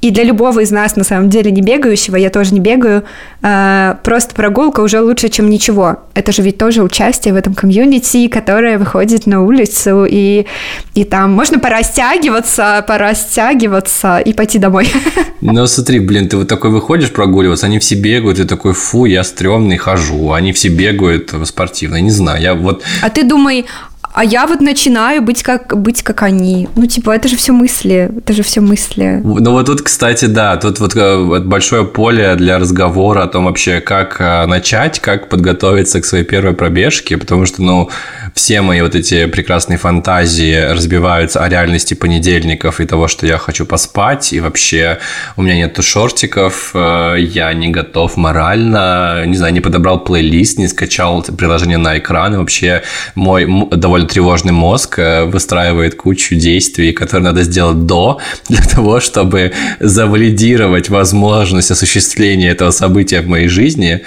И 0.00 0.10
для 0.10 0.24
любого 0.24 0.60
из 0.60 0.70
нас, 0.70 0.96
на 0.96 1.04
самом 1.04 1.28
деле, 1.28 1.50
не 1.50 1.60
бегающего, 1.60 2.16
я 2.16 2.30
тоже 2.30 2.54
не 2.54 2.60
бегаю, 2.60 3.04
э, 3.42 3.94
просто 4.02 4.34
прогулка 4.34 4.80
уже 4.80 5.00
лучше, 5.00 5.28
чем 5.28 5.50
ничего. 5.50 5.98
Это 6.14 6.32
же 6.32 6.42
ведь 6.42 6.56
тоже 6.56 6.82
участие 6.82 7.34
в 7.34 7.36
этом 7.36 7.54
комьюнити, 7.54 8.28
которое 8.28 8.78
выходит 8.78 9.26
на 9.26 9.42
улицу, 9.42 10.06
и, 10.08 10.46
и 10.94 11.04
там 11.04 11.32
можно 11.32 11.58
порастягиваться, 11.58 12.82
порастягиваться 12.86 14.18
и 14.18 14.32
пойти 14.32 14.58
домой. 14.58 14.88
Ну, 15.42 15.66
смотри, 15.66 16.00
блин, 16.00 16.28
ты 16.28 16.36
вот 16.36 16.48
такой 16.48 16.70
выходишь 16.70 17.10
прогуливаться, 17.12 17.64
они 17.64 17.78
все 17.78 17.94
бегают, 17.94 18.38
и 18.38 18.44
такой, 18.44 18.74
фу, 18.74 19.06
я 19.06 19.24
стрёмный 19.24 19.78
хожу, 19.78 20.32
они 20.32 20.52
все 20.52 20.68
бегают 20.68 21.32
спортивно, 21.44 21.98
не 21.98 22.10
знаю, 22.10 22.42
я 22.42 22.54
вот... 22.54 22.82
А 23.00 23.08
ты 23.08 23.22
думай, 23.22 23.64
а 24.12 24.24
я 24.24 24.46
вот 24.46 24.60
начинаю 24.60 25.22
быть 25.22 25.42
как, 25.42 25.80
быть 25.80 26.02
как 26.02 26.22
они. 26.22 26.68
Ну, 26.74 26.86
типа, 26.86 27.10
это 27.10 27.28
же 27.28 27.36
все 27.36 27.52
мысли, 27.52 28.10
это 28.18 28.32
же 28.32 28.42
все 28.42 28.60
мысли. 28.60 29.20
Ну, 29.22 29.52
вот 29.52 29.66
тут, 29.66 29.82
кстати, 29.82 30.24
да, 30.24 30.56
тут 30.56 30.80
вот 30.80 30.96
э, 30.96 31.40
большое 31.40 31.84
поле 31.84 32.34
для 32.34 32.58
разговора 32.58 33.22
о 33.22 33.26
том 33.28 33.44
вообще, 33.44 33.80
как 33.80 34.20
э, 34.20 34.46
начать, 34.46 34.98
как 34.98 35.28
подготовиться 35.28 36.00
к 36.00 36.04
своей 36.04 36.24
первой 36.24 36.54
пробежке, 36.54 37.16
потому 37.18 37.46
что, 37.46 37.62
ну, 37.62 37.88
все 38.34 38.62
мои 38.62 38.82
вот 38.82 38.96
эти 38.96 39.26
прекрасные 39.26 39.78
фантазии 39.78 40.72
разбиваются 40.72 41.44
о 41.44 41.48
реальности 41.48 41.94
понедельников 41.94 42.80
и 42.80 42.86
того, 42.86 43.06
что 43.06 43.26
я 43.26 43.38
хочу 43.38 43.64
поспать, 43.64 44.32
и 44.32 44.40
вообще 44.40 44.98
у 45.36 45.42
меня 45.42 45.54
нету 45.54 45.82
шортиков, 45.82 46.72
э, 46.74 47.14
я 47.18 47.52
не 47.52 47.68
готов 47.68 48.16
морально, 48.16 49.24
не 49.26 49.36
знаю, 49.36 49.52
не 49.52 49.60
подобрал 49.60 50.00
плейлист, 50.00 50.58
не 50.58 50.66
скачал 50.66 51.22
приложение 51.22 51.78
на 51.78 51.96
экран, 51.98 52.34
и 52.34 52.36
вообще 52.38 52.82
мой 53.14 53.46
довольно 53.70 53.99
тревожный 54.06 54.52
мозг 54.52 54.98
э, 54.98 55.24
выстраивает 55.24 55.94
кучу 55.94 56.34
действий, 56.34 56.92
которые 56.92 57.24
надо 57.24 57.42
сделать 57.42 57.86
до, 57.86 58.18
для 58.48 58.62
того, 58.62 59.00
чтобы 59.00 59.52
завалидировать 59.80 60.88
возможность 60.88 61.70
осуществления 61.70 62.50
этого 62.50 62.70
события 62.70 63.20
в 63.20 63.28
моей 63.28 63.48
жизни. 63.48 64.02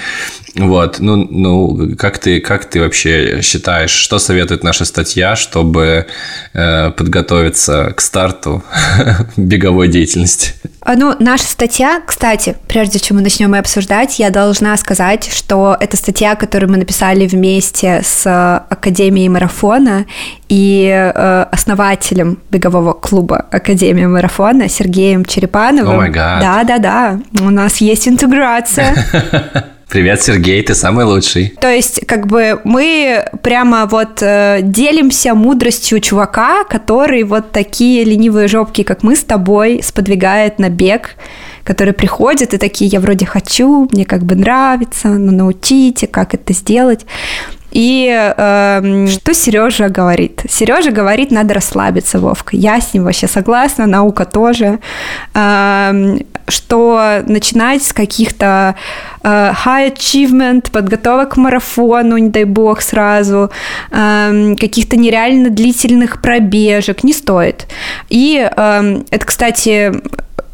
Вот, 0.55 0.99
ну, 0.99 1.15
ну, 1.15 1.95
как 1.97 2.19
ты, 2.19 2.39
как 2.39 2.65
ты 2.65 2.79
вообще 2.79 3.41
считаешь, 3.41 3.89
что 3.89 4.19
советует 4.19 4.63
наша 4.63 4.85
статья, 4.85 5.35
чтобы 5.35 6.05
э, 6.53 6.91
подготовиться 6.91 7.91
к 7.95 8.01
старту 8.01 8.63
беговой 9.37 9.87
деятельности? 9.87 10.53
А, 10.81 10.95
ну, 10.95 11.15
наша 11.19 11.45
статья, 11.45 12.01
кстати, 12.05 12.55
прежде 12.67 12.99
чем 12.99 13.17
мы 13.17 13.23
начнем 13.23 13.53
ее 13.53 13.61
обсуждать, 13.61 14.19
я 14.19 14.29
должна 14.29 14.77
сказать, 14.77 15.27
что 15.33 15.75
это 15.79 15.97
статья, 15.97 16.35
которую 16.35 16.69
мы 16.69 16.77
написали 16.77 17.25
вместе 17.25 18.01
с 18.03 18.27
Академией 18.69 19.29
марафона 19.29 20.05
и 20.49 20.87
э, 20.87 21.45
основателем 21.51 22.37
бегового 22.51 22.93
клуба 22.93 23.47
Академия 23.49 24.07
марафона 24.07 24.69
Сергеем 24.69 25.25
Черепановым. 25.25 25.99
О 25.99 26.05
oh 26.05 26.11
Да, 26.11 26.63
да, 26.63 26.77
да. 26.77 27.19
У 27.41 27.49
нас 27.49 27.77
есть 27.77 28.07
интеграция. 28.07 28.93
Привет, 29.93 30.23
Сергей, 30.23 30.63
ты 30.63 30.73
самый 30.73 31.05
лучший. 31.05 31.53
То 31.61 31.69
есть, 31.69 32.07
как 32.07 32.25
бы 32.25 32.59
мы 32.63 33.29
прямо 33.43 33.85
вот 33.85 34.23
э, 34.23 34.61
делимся 34.63 35.35
мудростью 35.35 35.99
чувака, 35.99 36.63
который 36.63 37.21
вот 37.21 37.51
такие 37.51 38.03
ленивые 38.03 38.47
жопки, 38.47 38.81
как 38.81 39.03
мы 39.03 39.15
с 39.15 39.23
тобой, 39.23 39.83
сподвигает 39.83 40.57
на 40.57 40.69
бег, 40.69 41.11
которые 41.63 41.93
приходят 41.93 42.55
и 42.55 42.57
такие, 42.57 42.89
я 42.89 42.99
вроде 42.99 43.27
хочу, 43.27 43.87
мне 43.91 44.03
как 44.03 44.23
бы 44.23 44.33
нравится, 44.33 45.09
но 45.09 45.31
научите, 45.31 46.07
как 46.07 46.33
это 46.33 46.53
сделать. 46.53 47.05
И 47.73 48.07
э, 48.07 49.07
что 49.07 49.33
Сережа 49.33 49.89
говорит? 49.89 50.41
Сережа 50.47 50.91
говорит, 50.91 51.31
надо 51.31 51.55
расслабиться, 51.55 52.19
Вовка. 52.19 52.55
Я 52.55 52.79
с 52.79 52.93
ним 52.93 53.03
вообще 53.03 53.27
согласна, 53.27 53.87
наука 53.87 54.25
тоже. 54.25 54.79
Э, 55.33 56.17
что 56.47 57.23
начинать 57.25 57.83
с 57.83 57.93
каких-то 57.93 58.75
э, 59.23 59.27
high 59.65 59.93
achievement, 59.93 60.71
подготовок 60.71 61.33
к 61.33 61.37
марафону, 61.37 62.17
не 62.17 62.29
дай 62.29 62.43
бог, 62.43 62.81
сразу, 62.81 63.49
э, 63.91 64.55
каких-то 64.59 64.97
нереально 64.97 65.49
длительных 65.49 66.21
пробежек 66.21 67.03
не 67.03 67.13
стоит. 67.13 67.67
И 68.09 68.47
э, 68.55 69.01
это, 69.09 69.25
кстати, 69.25 69.93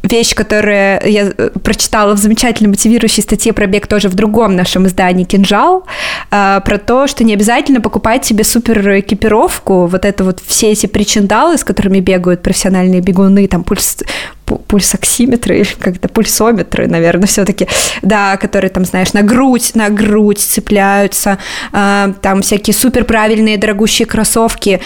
вещь, 0.02 0.34
которую 0.34 1.00
я 1.04 1.32
э, 1.36 1.50
прочитала 1.62 2.14
в 2.14 2.18
замечательной 2.18 2.70
мотивирующей 2.70 3.22
статье 3.22 3.52
про 3.52 3.66
бег 3.66 3.86
тоже 3.86 4.08
в 4.08 4.14
другом 4.14 4.56
нашем 4.56 4.86
издании 4.86 5.24
«Кинжал», 5.24 5.86
э, 6.30 6.60
про 6.64 6.78
то, 6.78 7.06
что 7.06 7.24
не 7.24 7.34
обязательно 7.34 7.80
покупать 7.80 8.24
себе 8.24 8.44
супер 8.44 9.00
экипировку, 9.00 9.86
вот 9.86 10.04
это 10.04 10.24
вот 10.24 10.40
все 10.44 10.72
эти 10.72 10.86
причиндалы, 10.86 11.58
с 11.58 11.64
которыми 11.64 12.00
бегают 12.00 12.42
профессиональные 12.42 13.00
бегуны, 13.00 13.46
там 13.46 13.62
пульс, 13.62 13.98
пульсоксиметры 14.44 15.64
как-то 15.78 16.08
пульсометры, 16.08 16.86
наверное, 16.86 17.26
все-таки, 17.26 17.68
да, 18.02 18.36
которые 18.36 18.70
там, 18.70 18.84
знаешь, 18.84 19.12
на 19.12 19.22
грудь, 19.22 19.72
на 19.74 19.90
грудь 19.90 20.38
цепляются, 20.38 21.38
э, 21.72 22.12
там 22.22 22.42
всякие 22.42 22.74
супер 22.74 23.04
правильные 23.04 23.58
дорогущие 23.58 24.06
кроссовки. 24.06 24.80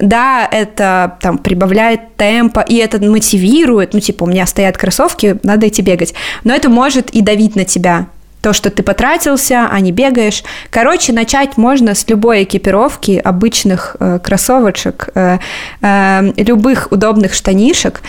Да, 0.00 0.48
это 0.50 1.16
там 1.20 1.38
прибавляет 1.38 2.16
темпа, 2.16 2.60
и 2.60 2.76
это 2.76 3.04
мотивирует, 3.04 3.94
ну, 3.94 4.00
типа, 4.00 4.24
у 4.24 4.26
меня 4.26 4.46
стоят 4.46 4.76
кроссовки, 4.76 5.36
надо 5.42 5.66
идти 5.68 5.82
бегать. 5.82 6.14
Но 6.44 6.54
это 6.54 6.68
может 6.68 7.10
и 7.10 7.20
давить 7.20 7.56
на 7.56 7.64
тебя, 7.64 8.06
то, 8.40 8.52
что 8.52 8.70
ты 8.70 8.82
потратился, 8.82 9.68
а 9.70 9.80
не 9.80 9.90
бегаешь. 9.90 10.44
Короче, 10.70 11.12
начать 11.12 11.56
можно 11.56 11.94
с 11.94 12.08
любой 12.08 12.44
экипировки, 12.44 13.20
обычных 13.22 13.96
э, 13.98 14.20
кроссовочек, 14.22 15.08
э, 15.14 15.38
э, 15.82 16.32
любых 16.36 16.88
удобных 16.92 17.34
штанишек. 17.34 18.00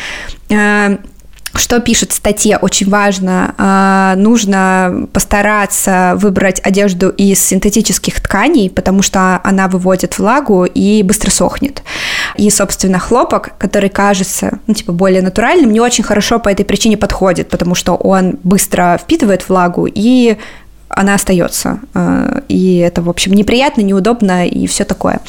Э, 0.50 0.98
что 1.54 1.80
пишет 1.80 2.12
в 2.12 2.16
статье, 2.16 2.58
очень 2.58 2.90
важно, 2.90 3.56
а, 3.58 4.16
нужно 4.16 5.08
постараться 5.14 6.14
выбрать 6.16 6.62
одежду 6.64 7.10
из 7.10 7.40
синтетических 7.40 8.20
тканей, 8.22 8.70
потому 8.70 9.02
что 9.02 9.42
она 9.44 9.68
выводит 9.68 10.18
влагу 10.20 10.66
и 10.66 11.04
быстро 11.04 11.32
сохнет. 11.32 11.84
И, 12.38 12.50
собственно, 12.50 13.00
хлопок, 13.00 13.58
который 13.58 13.90
кажется, 13.90 14.60
ну, 14.68 14.74
типа, 14.74 14.94
более 14.94 15.22
натуральным, 15.22 15.72
не 15.72 15.80
очень 15.80 16.04
хорошо 16.04 16.40
по 16.40 16.50
этой 16.50 16.66
причине 16.66 16.98
подходит, 16.98 17.50
потому 17.50 17.76
что 17.76 17.96
он 17.96 18.38
быстро 18.44 19.00
впитывает 19.02 19.48
влагу 19.50 19.88
и 19.88 20.38
она 20.90 21.14
остается. 21.14 21.80
А, 21.94 22.42
и 22.48 22.78
это, 22.78 23.02
в 23.02 23.10
общем, 23.10 23.34
неприятно, 23.34 23.82
неудобно 23.82 24.48
и 24.48 24.68
все 24.68 24.84
такое. 24.84 25.22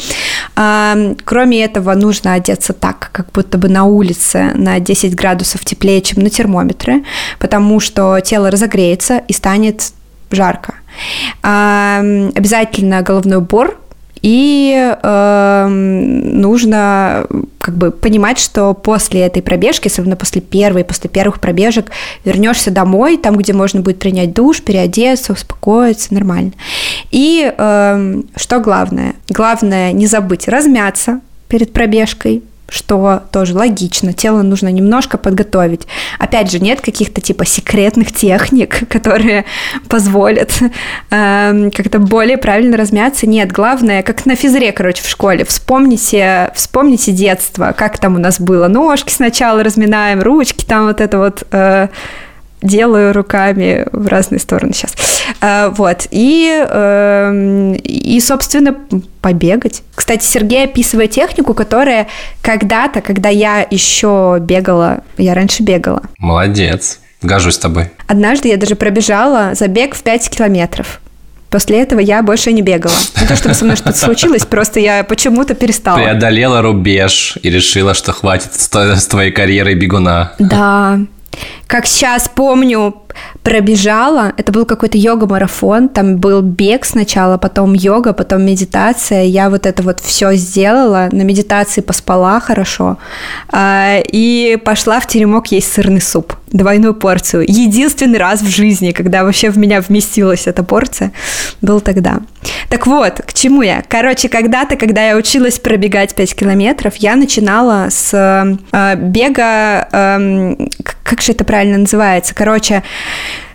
А, 0.56 0.96
кроме 1.24 1.64
этого, 1.64 1.94
нужно 1.94 2.34
одеться 2.34 2.72
так, 2.72 3.10
как 3.12 3.30
будто 3.32 3.58
бы 3.58 3.68
на 3.68 3.84
улице 3.84 4.52
на 4.54 4.80
10 4.80 5.14
градусов 5.14 5.64
теплее, 5.64 6.00
чем 6.00 6.22
на 6.22 6.30
термометре, 6.30 7.04
потому 7.38 7.80
что 7.80 8.18
тело 8.20 8.50
разогреется 8.50 9.18
и 9.28 9.32
станет 9.32 9.92
жарко. 10.30 10.74
А, 11.42 12.00
обязательно 12.34 13.02
головной 13.02 13.38
убор 13.38 13.79
и 14.22 14.94
э, 15.02 15.66
нужно 15.68 17.26
как 17.58 17.76
бы 17.76 17.90
понимать, 17.90 18.38
что 18.38 18.74
после 18.74 19.22
этой 19.22 19.42
пробежки, 19.42 19.88
особенно 19.88 20.16
после 20.16 20.40
первой, 20.40 20.84
после 20.84 21.08
первых 21.10 21.40
пробежек, 21.40 21.90
вернешься 22.24 22.70
домой, 22.70 23.16
там, 23.16 23.36
где 23.36 23.52
можно 23.52 23.80
будет 23.80 23.98
принять 23.98 24.34
душ, 24.34 24.62
переодеться, 24.62 25.32
успокоиться, 25.32 26.12
нормально. 26.14 26.52
И 27.10 27.52
э, 27.56 28.22
что 28.36 28.60
главное? 28.60 29.14
Главное 29.28 29.92
не 29.92 30.06
забыть 30.06 30.48
размяться 30.48 31.20
перед 31.48 31.72
пробежкой, 31.72 32.42
что 32.70 33.22
тоже 33.32 33.54
логично. 33.54 34.12
Тело 34.12 34.42
нужно 34.42 34.68
немножко 34.68 35.18
подготовить. 35.18 35.86
Опять 36.18 36.50
же, 36.50 36.60
нет 36.60 36.80
каких-то 36.80 37.20
типа 37.20 37.44
секретных 37.44 38.12
техник, 38.12 38.88
которые 38.88 39.44
позволят 39.88 40.52
э, 41.10 41.70
как-то 41.74 41.98
более 41.98 42.38
правильно 42.38 42.76
размяться. 42.76 43.26
Нет, 43.26 43.52
главное, 43.52 44.02
как 44.02 44.24
на 44.26 44.36
физре, 44.36 44.72
короче, 44.72 45.02
в 45.02 45.08
школе. 45.08 45.44
Вспомните, 45.44 46.50
вспомните 46.54 47.12
детство, 47.12 47.74
как 47.76 47.98
там 47.98 48.14
у 48.16 48.18
нас 48.18 48.40
было. 48.40 48.68
Ножки 48.68 49.12
сначала 49.12 49.62
разминаем, 49.62 50.22
ручки, 50.22 50.64
там 50.64 50.86
вот 50.86 51.00
это 51.00 51.18
вот... 51.18 51.42
Э, 51.50 51.88
делаю 52.62 53.12
руками 53.12 53.86
в 53.92 54.06
разные 54.06 54.38
стороны 54.38 54.72
сейчас. 54.72 54.94
А, 55.40 55.70
вот. 55.70 56.06
И, 56.10 56.48
эм, 56.68 57.72
и, 57.74 58.20
собственно, 58.20 58.76
побегать. 59.20 59.82
Кстати, 59.94 60.24
Сергей 60.24 60.64
описывает 60.64 61.10
технику, 61.10 61.54
которая 61.54 62.08
когда-то, 62.42 63.00
когда 63.00 63.28
я 63.28 63.66
еще 63.68 64.38
бегала, 64.40 65.02
я 65.16 65.34
раньше 65.34 65.62
бегала. 65.62 66.02
Молодец. 66.18 67.00
Гожусь 67.22 67.54
с 67.54 67.58
тобой. 67.58 67.90
Однажды 68.06 68.48
я 68.48 68.56
даже 68.56 68.76
пробежала 68.76 69.54
забег 69.54 69.94
в 69.94 70.02
5 70.02 70.30
километров. 70.30 71.00
После 71.50 71.82
этого 71.82 71.98
я 71.98 72.22
больше 72.22 72.52
не 72.52 72.62
бегала. 72.62 72.94
Не 73.20 73.26
то, 73.26 73.34
чтобы 73.34 73.54
со 73.56 73.64
мной 73.64 73.76
что-то 73.76 73.98
случилось, 73.98 74.46
просто 74.46 74.78
я 74.78 75.02
почему-то 75.02 75.54
перестала. 75.54 75.98
Преодолела 75.98 76.62
рубеж 76.62 77.36
и 77.42 77.50
решила, 77.50 77.92
что 77.92 78.12
хватит 78.12 78.52
с 78.54 79.06
твоей 79.08 79.32
карьерой 79.32 79.74
бегуна. 79.74 80.32
Да, 80.38 81.00
как 81.66 81.86
сейчас 81.86 82.28
помню, 82.28 83.02
пробежала. 83.42 84.32
Это 84.36 84.52
был 84.52 84.64
какой-то 84.64 84.98
йога-марафон. 84.98 85.88
Там 85.88 86.16
был 86.16 86.42
бег 86.42 86.84
сначала, 86.84 87.38
потом 87.38 87.74
йога, 87.74 88.12
потом 88.12 88.44
медитация. 88.44 89.24
Я 89.24 89.50
вот 89.50 89.66
это 89.66 89.82
вот 89.82 90.00
все 90.00 90.34
сделала. 90.34 91.08
На 91.12 91.22
медитации 91.22 91.80
поспала 91.80 92.40
хорошо. 92.40 92.98
А, 93.48 93.98
и 94.12 94.58
пошла 94.64 95.00
в 95.00 95.06
теремок 95.06 95.52
есть 95.52 95.72
сырный 95.72 96.00
суп. 96.00 96.34
Двойную 96.52 96.94
порцию. 96.94 97.44
Единственный 97.46 98.18
раз 98.18 98.42
в 98.42 98.48
жизни, 98.48 98.90
когда 98.90 99.24
вообще 99.24 99.50
в 99.50 99.56
меня 99.56 99.80
вместилась 99.80 100.46
эта 100.46 100.62
порция, 100.62 101.12
был 101.62 101.80
тогда. 101.80 102.20
Так 102.68 102.86
вот, 102.86 103.20
к 103.26 103.32
чему 103.32 103.62
я? 103.62 103.82
Короче, 103.86 104.28
когда-то, 104.28 104.76
когда 104.76 105.08
я 105.08 105.16
училась 105.16 105.58
пробегать 105.58 106.14
5 106.14 106.34
километров, 106.34 106.96
я 106.96 107.16
начинала 107.16 107.88
с 107.90 108.10
э, 108.12 108.96
бега, 108.96 109.88
э, 109.92 110.54
как 111.10 111.22
же 111.22 111.32
это 111.32 111.44
правильно 111.44 111.78
называется? 111.78 112.34
Короче, 112.34 112.82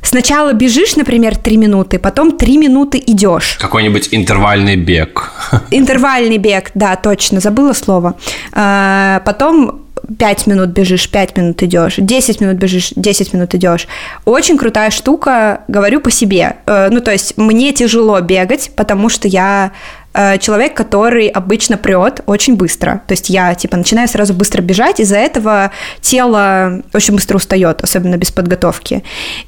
Сначала 0.02 0.54
бежишь, 0.54 0.96
например, 0.96 1.36
3 1.36 1.58
минуты, 1.58 2.00
потом 2.00 2.38
3 2.38 2.58
минуты 2.58 3.02
идешь. 3.06 3.58
Какой-нибудь 3.60 4.10
интервальный 4.12 4.76
бег. 4.76 5.32
Интервальный 5.72 6.38
бег, 6.38 6.72
да, 6.76 6.96
точно, 6.96 7.40
забыла 7.40 7.74
слово. 7.74 8.16
А, 8.52 9.22
потом 9.26 9.86
5 10.18 10.48
минут 10.48 10.70
бежишь, 10.70 11.10
5 11.10 11.38
минут 11.38 11.64
идешь, 11.64 11.96
10 11.98 12.42
минут 12.42 12.58
бежишь, 12.58 12.94
10 12.96 13.34
минут 13.34 13.56
идешь. 13.56 13.88
Очень 14.26 14.58
крутая 14.58 14.92
штука, 14.92 15.62
говорю 15.68 16.00
по 16.00 16.12
себе. 16.12 16.58
Э, 16.66 16.90
ну, 16.92 17.02
то 17.02 17.12
есть 17.12 17.38
мне 17.38 17.72
тяжело 17.74 18.20
бегать, 18.22 18.72
потому 18.76 19.10
что 19.10 19.28
я 19.28 19.72
э, 20.16 20.38
человек, 20.40 20.74
который 20.74 21.28
обычно 21.28 21.78
прет 21.78 22.22
очень 22.26 22.56
быстро. 22.56 23.02
То 23.08 23.12
есть 23.14 23.30
я, 23.30 23.54
типа, 23.54 23.78
начинаю 23.78 24.08
сразу 24.08 24.34
быстро 24.34 24.62
бежать, 24.62 25.00
из-за 25.00 25.18
этого 25.18 25.72
тело 26.02 26.82
очень 26.94 27.16
быстро 27.16 27.38
устает, 27.38 27.84
особенно 27.84 28.18
без 28.18 28.32
подготовки. 28.32 29.04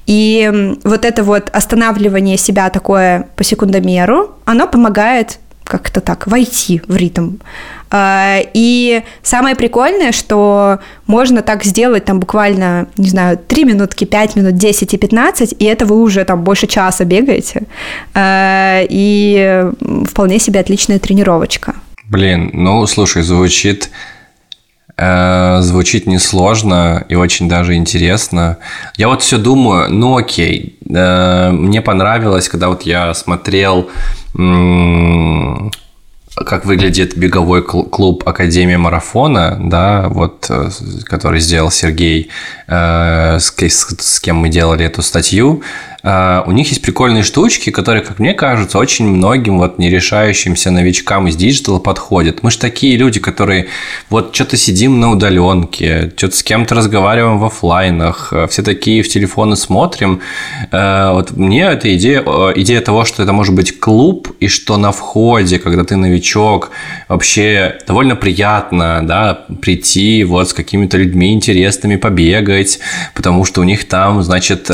И 0.05 0.77
вот 0.83 1.05
это 1.05 1.23
вот 1.23 1.49
останавливание 1.53 2.37
себя 2.37 2.69
такое 2.69 3.27
по 3.35 3.43
секундомеру, 3.43 4.35
оно 4.45 4.67
помогает 4.67 5.39
как-то 5.67 6.01
так 6.01 6.27
войти 6.27 6.81
в 6.87 6.95
ритм. 6.95 7.35
А, 7.89 8.39
и 8.53 9.03
самое 9.21 9.55
прикольное, 9.55 10.11
что 10.11 10.79
можно 11.05 11.41
так 11.41 11.63
сделать 11.63 12.05
там 12.05 12.19
буквально, 12.19 12.87
не 12.97 13.09
знаю, 13.09 13.37
3 13.37 13.63
минутки, 13.63 14.05
5 14.05 14.35
минут, 14.35 14.55
10 14.55 14.93
и 14.93 14.97
15, 14.97 15.55
и 15.59 15.65
это 15.65 15.85
вы 15.85 16.01
уже 16.01 16.23
там 16.25 16.43
больше 16.43 16.67
часа 16.67 17.05
бегаете. 17.05 17.63
А, 18.13 18.81
и 18.89 19.65
вполне 20.09 20.39
себе 20.39 20.59
отличная 20.59 20.99
тренировочка. 20.99 21.75
Блин, 22.09 22.51
ну, 22.53 22.85
слушай, 22.87 23.21
звучит 23.21 23.89
э, 24.97 25.57
звучит 25.61 26.07
несложно 26.07 27.05
и 27.09 27.15
очень 27.15 27.47
даже 27.47 27.75
интересно. 27.75 28.57
Я 28.95 29.07
вот 29.07 29.21
все 29.21 29.37
думаю, 29.37 29.91
ну 29.91 30.17
окей, 30.17 30.77
э, 30.89 31.51
мне 31.51 31.81
понравилось, 31.81 32.49
когда 32.49 32.69
вот 32.69 32.83
я 32.83 33.13
смотрел 33.13 33.89
как 36.45 36.65
выглядит 36.65 37.17
беговой 37.17 37.63
клуб 37.63 38.27
Академия 38.27 38.77
марафона, 38.77 39.57
да, 39.59 40.07
вот, 40.09 40.45
э, 40.49 40.69
который 41.05 41.39
сделал 41.39 41.71
Сергей, 41.71 42.29
э, 42.67 43.39
с, 43.39 43.51
с 43.51 44.19
кем 44.19 44.37
мы 44.37 44.49
делали 44.49 44.85
эту 44.85 45.01
статью, 45.01 45.63
у 46.03 46.51
них 46.51 46.69
есть 46.69 46.81
прикольные 46.81 47.23
штучки, 47.23 47.69
которые, 47.69 48.03
как 48.03 48.19
мне 48.19 48.33
кажется, 48.33 48.77
очень 48.77 49.07
многим 49.07 49.57
вот 49.57 49.79
не 49.79 49.89
решающимся 49.89 50.71
новичкам 50.71 51.27
из 51.27 51.35
digital 51.35 51.74
а 51.74 51.79
подходят. 51.79 52.43
Мы 52.43 52.51
же 52.51 52.59
такие 52.59 52.97
люди, 52.97 53.19
которые 53.19 53.67
вот 54.09 54.33
что-то 54.33 54.57
сидим 54.57 54.99
на 54.99 55.11
удаленке, 55.11 56.11
что-то 56.15 56.35
с 56.35 56.43
кем-то 56.43 56.75
разговариваем 56.75 57.39
в 57.39 57.45
офлайнах, 57.45 58.29
э, 58.31 58.47
все 58.47 58.63
такие 58.63 59.01
в 59.03 59.09
телефоны 59.09 59.55
смотрим. 59.55 60.21
Э, 60.71 61.11
вот 61.13 61.31
мне 61.31 61.63
эта 61.63 61.95
идея, 61.95 62.23
э, 62.25 62.53
идея 62.57 62.81
того, 62.81 63.05
что 63.05 63.23
это 63.23 63.33
может 63.33 63.55
быть 63.55 63.79
клуб, 63.79 64.31
и 64.39 64.47
что 64.47 64.77
на 64.77 64.91
входе, 64.91 65.59
когда 65.59 65.83
ты 65.83 65.95
новичок, 65.95 66.71
вообще 67.07 67.77
довольно 67.87 68.15
приятно, 68.15 69.01
да, 69.03 69.45
прийти 69.61 70.23
вот 70.23 70.49
с 70.49 70.53
какими-то 70.53 70.97
людьми 70.97 71.33
интересными, 71.33 71.95
побегать, 71.95 72.79
потому 73.13 73.45
что 73.45 73.61
у 73.61 73.63
них 73.63 73.87
там, 73.87 74.21
значит, 74.23 74.69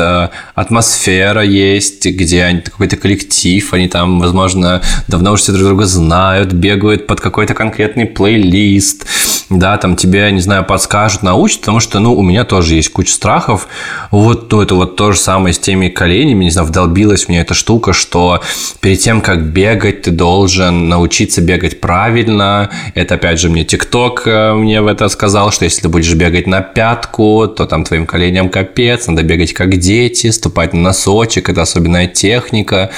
атмосфера 0.54 1.13
атмосфера 1.14 1.42
есть, 1.42 2.06
где 2.06 2.44
они, 2.44 2.60
какой-то 2.60 2.96
коллектив, 2.96 3.72
они 3.72 3.88
там, 3.88 4.20
возможно, 4.20 4.82
давно 5.08 5.32
уже 5.32 5.42
все 5.42 5.52
друг 5.52 5.66
друга 5.66 5.86
знают, 5.86 6.52
бегают 6.52 7.06
под 7.06 7.20
какой-то 7.20 7.54
конкретный 7.54 8.06
плейлист, 8.06 9.06
да, 9.58 9.76
там 9.76 9.96
тебе, 9.96 10.30
не 10.32 10.40
знаю, 10.40 10.64
подскажут, 10.64 11.22
научат, 11.22 11.60
потому 11.60 11.80
что, 11.80 12.00
ну, 12.00 12.14
у 12.14 12.22
меня 12.22 12.44
тоже 12.44 12.74
есть 12.74 12.90
куча 12.90 13.12
страхов. 13.12 13.68
Вот, 14.10 14.50
ну, 14.52 14.62
это 14.62 14.74
вот 14.74 14.96
то 14.96 15.12
же 15.12 15.18
самое 15.18 15.52
с 15.52 15.58
теми 15.58 15.88
коленями, 15.88 16.44
не 16.44 16.50
знаю, 16.50 16.68
вдолбилась 16.68 17.28
мне 17.28 17.40
эта 17.40 17.54
штука, 17.54 17.92
что 17.92 18.42
перед 18.80 19.00
тем, 19.00 19.20
как 19.20 19.44
бегать, 19.44 20.02
ты 20.02 20.10
должен 20.10 20.88
научиться 20.88 21.40
бегать 21.40 21.80
правильно. 21.80 22.70
Это, 22.94 23.14
опять 23.14 23.40
же, 23.40 23.48
мне 23.48 23.64
ТикТок 23.64 24.22
э, 24.26 24.54
мне 24.54 24.80
в 24.80 24.86
это 24.86 25.08
сказал, 25.08 25.50
что 25.50 25.64
если 25.64 25.82
ты 25.82 25.88
будешь 25.88 26.14
бегать 26.14 26.46
на 26.46 26.60
пятку, 26.60 27.46
то 27.48 27.66
там 27.66 27.84
твоим 27.84 28.06
коленям 28.06 28.48
капец, 28.48 29.06
надо 29.06 29.22
бегать 29.22 29.52
как 29.52 29.76
дети, 29.76 30.30
ступать 30.30 30.72
на 30.72 30.80
носочек, 30.80 31.48
это 31.48 31.62
особенная 31.62 32.06
техника. 32.06 32.90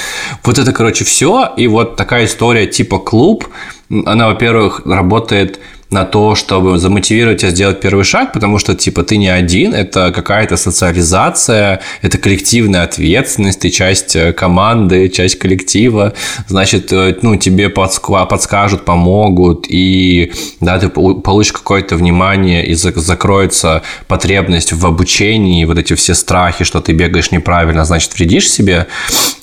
Вот 0.44 0.58
это, 0.58 0.72
короче, 0.72 1.04
все. 1.04 1.52
И 1.56 1.66
вот 1.66 1.96
такая 1.96 2.26
история 2.26 2.66
типа 2.66 2.98
клуб, 2.98 3.48
она, 3.88 4.28
во-первых, 4.28 4.82
работает 4.84 5.58
на 5.90 6.04
то, 6.04 6.34
чтобы 6.34 6.78
замотивировать 6.78 7.40
тебя 7.40 7.50
сделать 7.50 7.80
первый 7.80 8.04
шаг, 8.04 8.32
потому 8.32 8.58
что, 8.58 8.74
типа, 8.74 9.04
ты 9.04 9.18
не 9.18 9.28
один, 9.28 9.72
это 9.72 10.10
какая-то 10.12 10.56
социализация, 10.56 11.80
это 12.02 12.18
коллективная 12.18 12.82
ответственность, 12.82 13.60
ты 13.60 13.70
часть 13.70 14.16
э, 14.16 14.32
команды, 14.32 15.08
часть 15.08 15.38
коллектива, 15.38 16.12
значит, 16.48 16.92
э, 16.92 17.16
ну, 17.22 17.36
тебе 17.36 17.68
подскажут, 17.68 18.84
помогут, 18.84 19.66
и, 19.68 20.32
да, 20.60 20.78
ты 20.78 20.88
получишь 20.88 21.52
какое-то 21.52 21.96
внимание, 21.96 22.66
и 22.66 22.74
закроется 22.74 23.82
потребность 24.08 24.72
в 24.72 24.84
обучении, 24.86 25.64
вот 25.64 25.78
эти 25.78 25.94
все 25.94 26.14
страхи, 26.14 26.64
что 26.64 26.80
ты 26.80 26.92
бегаешь 26.92 27.30
неправильно, 27.30 27.84
значит, 27.84 28.12
вредишь 28.14 28.50
себе, 28.50 28.88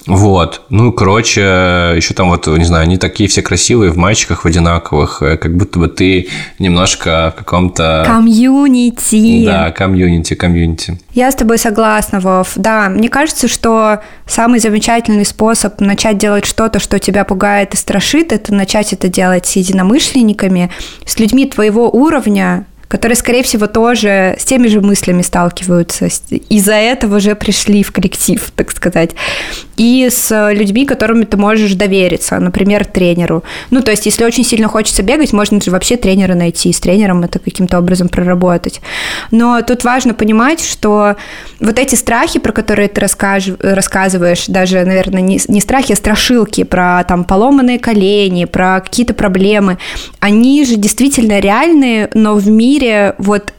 вот. 0.06 0.62
Ну, 0.70 0.92
короче, 0.92 1.42
еще 1.96 2.14
там 2.14 2.30
вот, 2.30 2.48
не 2.48 2.66
знаю, 2.66 2.84
они 2.84 2.98
такие 2.98 3.30
все 3.30 3.42
красивые 3.42 3.92
в 3.92 3.98
маечках 3.98 4.44
в 4.44 4.48
одинаковых, 4.48 5.22
э, 5.22 5.38
как 5.38 5.56
будто 5.56 5.80
бы 5.80 5.88
ты 5.88 6.28
немножко 6.60 7.34
в 7.36 7.40
каком-то... 7.40 8.04
Community. 8.06 9.46
Да, 9.46 9.72
community, 9.72 10.34
community. 10.36 11.00
Я 11.14 11.32
с 11.32 11.36
тобой 11.36 11.58
согласна, 11.58 12.20
Вов. 12.20 12.52
Да, 12.56 12.90
мне 12.90 13.08
кажется, 13.10 13.48
что 13.48 14.02
самый 14.28 14.60
замечательный 14.60 15.26
способ 15.26 15.80
начать 15.80 16.18
делать 16.18 16.46
что-то, 16.46 16.80
что 16.80 17.00
тебя 17.00 17.24
пугает 17.24 17.74
и 17.74 17.78
страшит, 17.78 18.34
это 18.34 18.54
начать 18.54 18.94
это 18.94 19.08
делать 19.08 19.46
с 19.46 19.56
единомышленниками, 19.56 20.70
с 21.06 21.20
людьми 21.20 21.46
твоего 21.46 21.90
уровня, 21.90 22.66
которые, 22.94 23.16
скорее 23.16 23.42
всего, 23.42 23.66
тоже 23.66 24.36
с 24.40 24.46
теми 24.46 24.68
же 24.68 24.80
мыслями 24.80 25.24
сталкиваются, 25.24 26.10
из-за 26.50 26.76
этого 26.76 27.20
же 27.20 27.34
пришли 27.34 27.82
в 27.82 27.92
коллектив, 27.92 28.52
так 28.56 28.70
сказать, 28.70 29.16
и 29.78 30.10
с 30.10 30.52
людьми, 30.52 30.86
которыми 30.86 31.26
ты 31.26 31.38
можешь 31.38 31.74
довериться, 31.74 32.40
например, 32.40 32.86
тренеру. 32.86 33.44
Ну, 33.72 33.82
то 33.82 33.92
есть, 33.92 34.06
если 34.06 34.24
очень 34.24 34.44
сильно 34.44 34.68
хочется 34.68 35.04
бегать, 35.04 35.34
можно 35.34 35.60
же 35.62 35.72
вообще 35.72 35.98
тренера 35.98 36.36
найти, 36.36 36.72
с 36.72 36.80
тренером 36.80 37.24
это 37.24 37.40
каким-то 37.40 37.80
образом 37.80 38.10
проработать. 38.10 38.82
Но 39.32 39.62
тут 39.62 39.84
важно 39.84 40.14
понимать, 40.14 40.64
что 40.64 41.16
вот 41.60 41.80
эти 41.80 41.96
страхи, 41.96 42.40
про 42.40 42.52
которые 42.52 42.88
ты 42.88 43.02
рассказываешь, 43.02 44.46
даже, 44.48 44.84
наверное, 44.84 45.22
не, 45.22 45.40
не 45.48 45.62
страхи, 45.62 45.94
а 45.94 45.96
страшилки 45.96 46.64
про 46.64 47.04
там 47.08 47.24
поломанные 47.24 47.80
колени, 47.80 48.46
про 48.46 48.82
какие-то 48.82 49.14
проблемы, 49.14 49.78
они 50.20 50.66
же 50.66 50.76
действительно 50.76 51.40
реальные, 51.40 52.10
но 52.14 52.36
в 52.36 52.48
мире 52.48 53.16
вот 53.18 53.54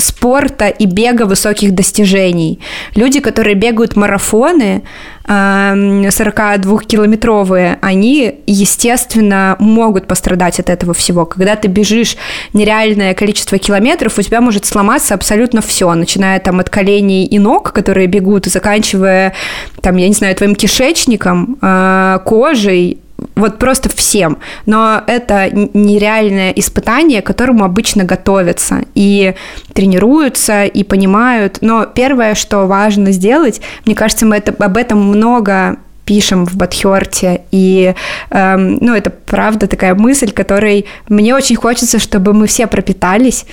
спорта 0.00 0.68
и 0.68 0.86
бега 0.86 1.24
высоких 1.24 1.74
достижений. 1.74 2.60
Люди, 2.94 3.20
которые 3.20 3.54
бегают 3.54 3.96
марафоны 3.96 4.82
42-километровые, 5.28 7.76
они, 7.82 8.36
естественно, 8.46 9.56
могут 9.58 10.06
пострадать 10.06 10.58
от 10.58 10.70
этого 10.70 10.94
всего. 10.94 11.26
Когда 11.26 11.54
ты 11.54 11.68
бежишь 11.68 12.16
нереальное 12.54 13.12
количество 13.12 13.58
километров, 13.58 14.18
у 14.18 14.22
тебя 14.22 14.40
может 14.40 14.64
сломаться 14.64 15.12
абсолютно 15.14 15.60
все, 15.60 15.92
начиная 15.94 16.40
там 16.40 16.60
от 16.60 16.70
коленей 16.70 17.26
и 17.26 17.38
ног, 17.38 17.72
которые 17.72 18.06
бегут, 18.06 18.46
и 18.46 18.50
заканчивая, 18.50 19.34
там, 19.82 19.96
я 19.96 20.08
не 20.08 20.14
знаю, 20.14 20.34
твоим 20.34 20.54
кишечником, 20.54 21.58
а, 21.60 22.20
кожей, 22.20 22.98
вот 23.34 23.58
просто 23.58 23.88
всем. 23.88 24.38
Но 24.66 25.02
это 25.06 25.50
нереальное 25.50 26.50
испытание, 26.52 27.22
к 27.22 27.26
которому 27.26 27.64
обычно 27.64 28.04
готовятся 28.04 28.82
и 28.94 29.34
тренируются, 29.72 30.64
и 30.64 30.84
понимают. 30.84 31.58
Но 31.60 31.86
первое, 31.86 32.34
что 32.34 32.66
важно 32.66 33.12
сделать, 33.12 33.60
мне 33.86 33.94
кажется, 33.94 34.26
мы 34.26 34.36
это, 34.36 34.52
об 34.64 34.76
этом 34.76 35.02
много 35.02 35.78
пишем 36.04 36.46
в 36.46 36.56
Батхерте, 36.56 37.42
и 37.50 37.94
эм, 38.30 38.78
ну, 38.80 38.94
это 38.94 39.10
правда 39.10 39.66
такая 39.66 39.94
мысль, 39.94 40.32
которой 40.32 40.86
мне 41.10 41.34
очень 41.34 41.56
хочется, 41.56 41.98
чтобы 41.98 42.32
мы 42.32 42.46
все 42.46 42.66
пропитались, 42.66 43.44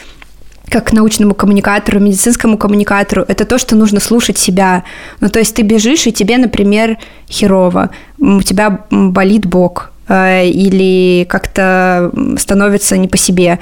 как 0.70 0.94
научному 0.94 1.34
коммуникатору, 1.34 2.00
медицинскому 2.00 2.58
коммуникатору, 2.58 3.26
это 3.28 3.46
то, 3.46 3.58
что 3.58 3.76
нужно 3.76 4.00
слушать 4.00 4.38
себя. 4.38 4.84
Ну, 5.20 5.30
то 5.30 5.40
есть 5.40 5.56
ты 5.56 5.62
бежишь, 5.62 6.08
и 6.08 6.12
тебе, 6.12 6.38
например, 6.38 6.98
херово, 7.30 7.92
у 8.20 8.42
тебя 8.42 8.86
болит 8.90 9.46
бок, 9.46 9.92
э, 10.08 10.48
или 10.48 11.26
как-то 11.26 12.12
становится 12.38 12.98
не 12.98 13.08
по 13.08 13.18
себе. 13.18 13.60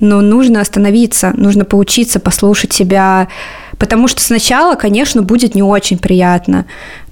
Но 0.00 0.20
нужно 0.20 0.60
остановиться, 0.60 1.32
нужно 1.36 1.64
поучиться 1.64 2.20
послушать 2.20 2.72
себя, 2.72 3.28
потому 3.78 4.08
что 4.08 4.22
сначала, 4.22 4.74
конечно, 4.74 5.22
будет 5.22 5.54
не 5.54 5.62
очень 5.62 5.98
приятно 5.98 6.66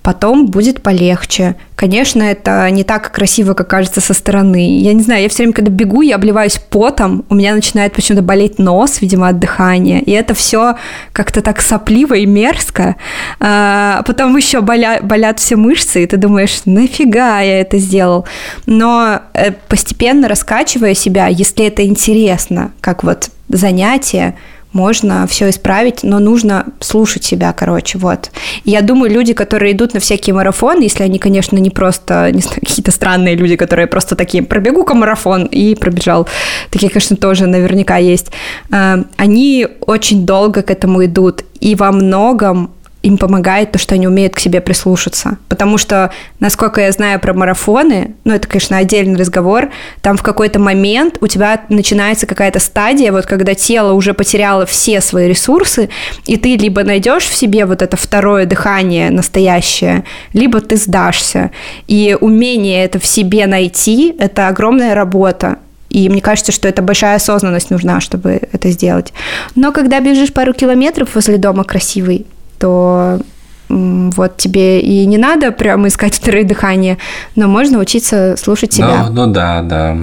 потом 0.06 0.46
будет 0.46 0.82
полегче. 0.82 1.56
Конечно, 1.74 2.22
это 2.22 2.70
не 2.70 2.84
так 2.84 3.10
красиво, 3.10 3.54
как 3.54 3.66
кажется 3.66 4.00
со 4.00 4.14
стороны. 4.14 4.78
Я 4.78 4.92
не 4.92 5.02
знаю, 5.02 5.22
я 5.22 5.28
все 5.28 5.38
время, 5.38 5.52
когда 5.52 5.72
бегу, 5.72 6.00
я 6.00 6.14
обливаюсь 6.14 6.60
потом, 6.70 7.24
у 7.28 7.34
меня 7.34 7.52
начинает 7.52 7.92
почему-то 7.92 8.22
болеть 8.22 8.60
нос, 8.60 9.00
видимо, 9.00 9.26
от 9.26 9.40
дыхания, 9.40 9.98
и 9.98 10.12
это 10.12 10.32
все 10.34 10.76
как-то 11.12 11.42
так 11.42 11.60
сопливо 11.60 12.14
и 12.14 12.24
мерзко. 12.24 12.94
А 13.40 14.04
потом 14.06 14.36
еще 14.36 14.60
боля, 14.60 15.00
болят 15.02 15.40
все 15.40 15.56
мышцы, 15.56 16.04
и 16.04 16.06
ты 16.06 16.18
думаешь, 16.18 16.60
нафига 16.66 17.40
я 17.40 17.60
это 17.60 17.78
сделал? 17.78 18.28
Но 18.66 19.22
э, 19.34 19.50
постепенно 19.66 20.28
раскачивая 20.28 20.94
себя, 20.94 21.26
если 21.26 21.66
это 21.66 21.84
интересно, 21.84 22.70
как 22.80 23.02
вот 23.02 23.30
занятие, 23.48 24.36
можно 24.76 25.26
все 25.26 25.48
исправить, 25.48 26.02
но 26.02 26.18
нужно 26.18 26.66
слушать 26.80 27.24
себя, 27.24 27.52
короче, 27.52 27.98
вот. 27.98 28.30
И 28.64 28.70
я 28.70 28.82
думаю, 28.82 29.10
люди, 29.10 29.32
которые 29.32 29.72
идут 29.72 29.94
на 29.94 30.00
всякие 30.00 30.34
марафоны, 30.34 30.82
если 30.82 31.02
они, 31.02 31.18
конечно, 31.18 31.56
не 31.56 31.70
просто, 31.70 32.30
не 32.32 32.42
знаю, 32.42 32.60
какие-то 32.60 32.92
странные 32.92 33.36
люди, 33.36 33.56
которые 33.56 33.86
просто 33.86 34.14
такие, 34.14 34.42
пробегу-ка 34.42 34.94
марафон 34.94 35.46
и 35.46 35.74
пробежал, 35.74 36.28
такие, 36.70 36.90
конечно, 36.90 37.16
тоже 37.16 37.46
наверняка 37.46 37.96
есть, 37.96 38.26
э, 38.70 39.04
они 39.16 39.66
очень 39.80 40.26
долго 40.26 40.62
к 40.62 40.70
этому 40.70 41.04
идут, 41.04 41.42
и 41.60 41.74
во 41.74 41.90
многом 41.90 42.70
им 43.06 43.18
помогает 43.18 43.70
то, 43.70 43.78
что 43.78 43.94
они 43.94 44.08
умеют 44.08 44.34
к 44.34 44.40
себе 44.40 44.60
прислушаться. 44.60 45.38
Потому 45.48 45.78
что, 45.78 46.10
насколько 46.40 46.80
я 46.80 46.90
знаю 46.90 47.20
про 47.20 47.34
марафоны, 47.34 48.16
ну, 48.24 48.34
это, 48.34 48.48
конечно, 48.48 48.76
отдельный 48.78 49.16
разговор, 49.16 49.70
там 50.02 50.16
в 50.16 50.24
какой-то 50.24 50.58
момент 50.58 51.18
у 51.20 51.28
тебя 51.28 51.60
начинается 51.68 52.26
какая-то 52.26 52.58
стадия, 52.58 53.12
вот 53.12 53.26
когда 53.26 53.54
тело 53.54 53.92
уже 53.92 54.12
потеряло 54.12 54.66
все 54.66 55.00
свои 55.00 55.28
ресурсы, 55.28 55.88
и 56.24 56.36
ты 56.36 56.56
либо 56.56 56.82
найдешь 56.82 57.26
в 57.26 57.34
себе 57.36 57.64
вот 57.64 57.80
это 57.80 57.96
второе 57.96 58.44
дыхание 58.44 59.10
настоящее, 59.10 60.02
либо 60.32 60.60
ты 60.60 60.76
сдашься. 60.76 61.52
И 61.86 62.16
умение 62.20 62.84
это 62.84 62.98
в 62.98 63.06
себе 63.06 63.46
найти– 63.46 64.16
это 64.18 64.48
огромная 64.48 64.96
работа. 64.96 65.58
И 65.90 66.08
мне 66.08 66.20
кажется, 66.20 66.50
что 66.50 66.66
это 66.66 66.82
большая 66.82 67.16
осознанность 67.16 67.70
нужна, 67.70 68.00
чтобы 68.00 68.40
это 68.52 68.68
сделать. 68.70 69.12
Но 69.54 69.70
когда 69.70 70.00
бежишь 70.00 70.32
пару 70.32 70.52
километров 70.52 71.14
возле 71.14 71.38
дома 71.38 71.62
красивый, 71.62 72.26
то 72.58 73.20
вот 73.68 74.36
тебе 74.36 74.80
и 74.80 75.04
не 75.06 75.18
надо 75.18 75.52
прямо 75.52 75.88
искать 75.88 76.14
второе 76.20 76.44
дыхание, 76.44 76.98
но 77.34 77.48
можно 77.48 77.78
учиться 77.78 78.36
слушать 78.36 78.72
себя. 78.72 79.06
Ну, 79.08 79.26
ну 79.26 79.32
да, 79.32 79.62
да. 79.62 79.96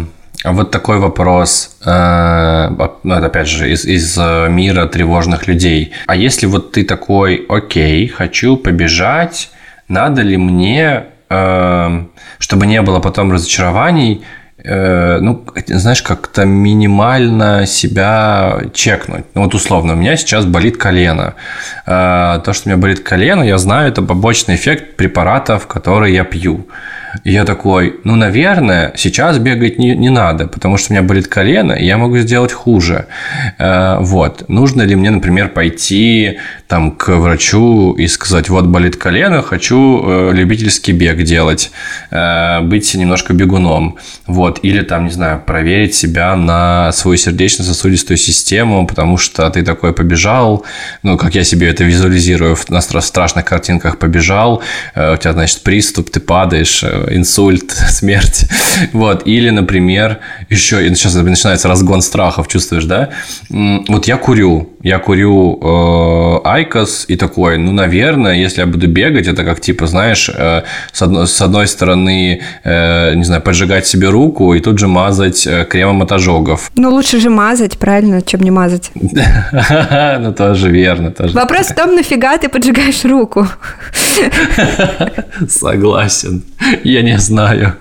А 0.44 0.52
вот 0.52 0.72
такой 0.72 1.00
вопрос, 1.00 1.78
э, 1.86 2.70
ну, 3.04 3.16
опять 3.16 3.48
же, 3.48 3.72
из, 3.72 3.86
из 3.86 4.18
э, 4.18 4.50
мира 4.50 4.88
тревожных 4.88 5.48
людей. 5.48 5.94
А 6.06 6.18
если 6.18 6.48
вот 6.48 6.74
ты 6.74 6.84
такой, 6.84 7.46
окей, 7.48 8.08
хочу 8.10 8.58
побежать, 8.58 9.52
надо 9.88 10.22
ли 10.22 10.36
мне, 10.36 11.06
э, 11.30 12.04
чтобы 12.40 12.66
не 12.66 12.82
было 12.82 13.00
потом 13.00 13.32
разочарований, 13.32 14.24
ну, 14.66 15.44
знаешь, 15.68 16.02
как-то 16.02 16.46
минимально 16.46 17.66
себя 17.66 18.62
чекнуть. 18.74 19.26
Ну, 19.34 19.44
вот 19.44 19.54
условно, 19.56 19.94
у 19.94 19.96
меня 19.96 20.16
сейчас 20.16 20.46
болит 20.46 20.78
колено. 20.78 21.34
Э, 21.86 22.40
то, 22.44 22.54
что 22.54 22.70
у 22.70 22.72
меня 22.72 22.82
болит 22.82 23.02
колено, 23.02 23.44
я 23.44 23.58
знаю, 23.58 23.90
это 23.90 24.02
побочный 24.02 24.56
эффект 24.56 24.96
препаратов, 24.96 25.68
которые 25.68 26.16
я 26.16 26.24
пью. 26.24 26.66
И 27.24 27.32
я 27.32 27.46
такой, 27.46 28.00
ну, 28.04 28.16
наверное, 28.16 28.92
сейчас 28.96 29.38
бегать 29.38 29.78
не, 29.78 29.96
не 29.96 30.10
надо, 30.10 30.48
потому 30.48 30.78
что 30.78 30.92
у 30.92 30.96
меня 30.96 31.04
болит 31.04 31.28
колено, 31.28 31.74
и 31.74 31.86
я 31.86 31.98
могу 31.98 32.18
сделать 32.18 32.52
хуже. 32.52 33.06
Э, 33.60 33.98
вот. 34.00 34.50
Нужно 34.50 34.82
ли 34.82 34.96
мне, 34.96 35.12
например, 35.12 35.50
пойти 35.50 36.40
там, 36.68 36.92
к 36.92 37.10
врачу 37.10 37.94
и 37.94 38.08
сказать, 38.08 38.50
вот 38.50 38.66
болит 38.66 38.96
колено, 38.96 39.42
хочу 39.42 40.04
э, 40.04 40.32
любительский 40.34 40.92
бег 40.92 41.22
делать, 41.24 41.72
э, 42.10 42.62
быть 42.62 42.94
немножко 42.96 43.34
бегуном. 43.34 43.98
Вот. 44.26 44.60
Или 44.64 44.82
там, 44.82 45.06
не 45.06 45.12
знаю, 45.12 45.42
проверить 45.46 45.94
себя 45.94 46.36
на 46.36 46.92
свою 46.92 47.18
сердечно-сосудистую 47.18 48.18
систему, 48.18 48.88
потому 48.88 49.18
что 49.18 49.50
ты 49.52 49.62
такой 49.64 49.94
побежал, 49.94 50.66
ну, 51.04 51.18
как 51.18 51.36
я 51.36 51.44
себе 51.44 51.70
это 51.70 51.84
визуализирую, 51.84 52.58
на 52.70 52.82
страшных 52.82 53.46
картинках 53.46 54.00
побежал, 54.00 54.64
у 54.96 55.18
тебя, 55.18 55.34
значит, 55.34 55.62
приступ, 55.64 56.10
ты 56.10 56.20
падаешь, 56.20 56.84
инсульт, 57.10 57.72
смерть. 57.90 58.46
Вот. 58.94 59.28
Или, 59.28 59.50
например, 59.50 60.20
еще, 60.50 60.88
сейчас 60.96 61.16
начинается 61.16 61.68
разгон 61.68 62.02
страхов, 62.02 62.48
чувствуешь, 62.48 62.86
да? 62.86 63.10
Вот 63.50 64.06
я 64.08 64.18
курю. 64.18 64.73
Я 64.84 65.00
курю 65.00 65.60
э, 65.62 66.48
IQOS 66.48 67.06
и 67.08 67.16
такой, 67.16 67.58
ну, 67.58 67.72
наверное, 67.72 68.34
если 68.34 68.60
я 68.60 68.68
буду 68.68 68.88
бегать, 68.88 69.28
это 69.28 69.46
как, 69.46 69.62
типа, 69.62 69.88
знаешь, 69.88 70.30
э, 70.30 70.64
с, 70.92 71.02
одной, 71.02 71.26
с 71.26 71.42
одной 71.42 71.68
стороны, 71.68 72.42
э, 72.66 73.16
не 73.16 73.24
знаю, 73.24 73.42
поджигать 73.42 73.88
себе 73.88 74.10
руку 74.10 74.54
и 74.54 74.60
тут 74.60 74.80
же 74.80 74.88
мазать 74.88 75.48
э, 75.48 75.66
кремом 75.66 76.02
от 76.02 76.12
ожогов. 76.12 76.70
Ну, 76.76 76.90
лучше 76.90 77.22
же 77.22 77.30
мазать, 77.30 77.78
правильно, 77.78 78.22
чем 78.22 78.42
не 78.42 78.52
мазать. 78.52 78.92
Ну, 80.20 80.34
тоже 80.34 80.70
верно. 80.70 81.12
Тоже 81.12 81.34
Вопрос 81.34 81.68
в 81.68 81.76
том, 81.76 81.96
нафига 81.96 82.38
ты 82.38 82.50
поджигаешь 82.50 83.06
руку. 83.06 83.48
Согласен. 85.50 86.44
Я 86.84 87.02
не 87.02 87.18
знаю. 87.18 87.76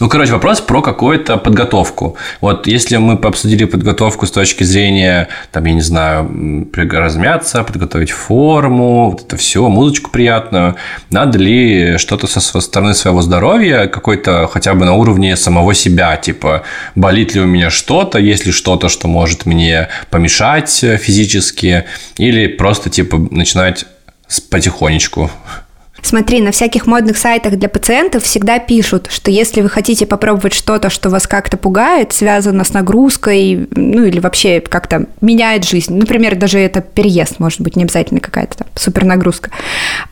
Ну, 0.00 0.08
короче, 0.08 0.32
вопрос 0.32 0.60
про 0.60 0.82
какую-то 0.82 1.36
подготовку. 1.36 2.16
Вот 2.40 2.66
если 2.66 2.96
мы 2.96 3.14
обсудили 3.14 3.64
подготовку 3.64 4.26
с 4.26 4.30
точки 4.30 4.64
зрения, 4.64 5.28
там, 5.52 5.64
я 5.64 5.72
не 5.72 5.80
знаю, 5.80 6.68
размяться, 6.74 7.62
подготовить 7.62 8.10
форму, 8.10 9.10
вот 9.10 9.22
это 9.22 9.36
все, 9.36 9.68
музычку 9.68 10.10
приятную, 10.10 10.76
надо 11.10 11.38
ли 11.38 11.96
что-то 11.98 12.26
со 12.26 12.60
стороны 12.60 12.94
своего 12.94 13.22
здоровья, 13.22 13.86
какой-то 13.86 14.48
хотя 14.48 14.74
бы 14.74 14.84
на 14.84 14.94
уровне 14.94 15.36
самого 15.36 15.74
себя, 15.74 16.16
типа, 16.16 16.64
болит 16.94 17.34
ли 17.34 17.40
у 17.40 17.46
меня 17.46 17.70
что-то, 17.70 18.18
есть 18.18 18.46
ли 18.46 18.52
что-то, 18.52 18.88
что 18.88 19.06
может 19.06 19.46
мне 19.46 19.88
помешать 20.10 20.70
физически, 20.72 21.84
или 22.18 22.48
просто, 22.48 22.90
типа, 22.90 23.18
начинать 23.30 23.86
потихонечку 24.50 25.30
Смотри, 26.04 26.42
на 26.42 26.52
всяких 26.52 26.86
модных 26.86 27.16
сайтах 27.16 27.56
для 27.56 27.70
пациентов 27.70 28.24
всегда 28.24 28.58
пишут, 28.58 29.08
что 29.10 29.30
если 29.30 29.62
вы 29.62 29.70
хотите 29.70 30.04
попробовать 30.04 30.52
что-то, 30.52 30.90
что 30.90 31.08
вас 31.08 31.26
как-то 31.26 31.56
пугает, 31.56 32.12
связано 32.12 32.62
с 32.64 32.74
нагрузкой, 32.74 33.66
ну 33.70 34.04
или 34.04 34.20
вообще 34.20 34.60
как-то 34.60 35.06
меняет 35.22 35.64
жизнь, 35.64 35.96
например, 35.96 36.36
даже 36.36 36.58
это 36.58 36.82
переезд, 36.82 37.40
может 37.40 37.62
быть, 37.62 37.74
не 37.74 37.84
обязательно 37.84 38.20
какая-то 38.20 38.58
там 38.58 38.66
супер 38.74 39.04
нагрузка, 39.06 39.50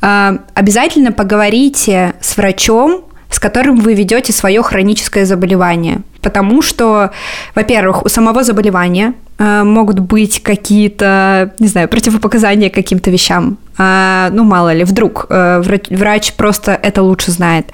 а, 0.00 0.38
обязательно 0.55 1.12
поговорите 1.12 2.14
с 2.22 2.38
врачом, 2.38 3.05
с 3.28 3.38
которым 3.38 3.81
вы 3.81 3.92
ведете 3.92 4.33
свое 4.33 4.62
хроническое 4.62 5.26
заболевание. 5.26 6.00
Потому 6.22 6.62
что, 6.62 7.11
во-первых, 7.55 8.07
у 8.07 8.09
самого 8.09 8.44
заболевания 8.44 9.12
могут 9.42 9.98
быть 9.98 10.42
какие-то, 10.42 11.52
не 11.59 11.68
знаю, 11.68 11.88
противопоказания 11.88 12.70
каким-то 12.70 13.11
вещам. 13.11 13.59
Э, 13.78 14.28
ну, 14.33 14.44
мало 14.44 14.72
ли, 14.72 14.85
вдруг 14.85 15.26
э, 15.28 15.62
врач, 15.90 16.35
просто 16.35 16.72
это 16.72 17.02
лучше 17.02 17.31
знает. 17.31 17.66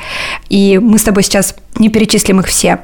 И 0.49 0.79
мы 0.79 0.99
с 0.99 1.03
тобой 1.03 1.23
сейчас 1.23 1.55
не 1.79 1.89
перечислим 1.89 2.41
их 2.41 2.47
все. 2.47 2.81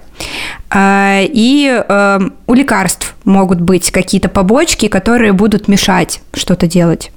Э, 0.71 1.25
и 1.25 1.83
э, 1.89 2.21
у 2.47 2.55
лекарств 2.55 3.15
могут 3.25 3.61
быть 3.61 3.91
какие-то 3.91 4.29
побочки, 4.29 4.89
которые 4.89 5.33
будут 5.33 5.69
мешать 5.69 6.21
что-то 6.33 6.67
делать. 6.67 7.11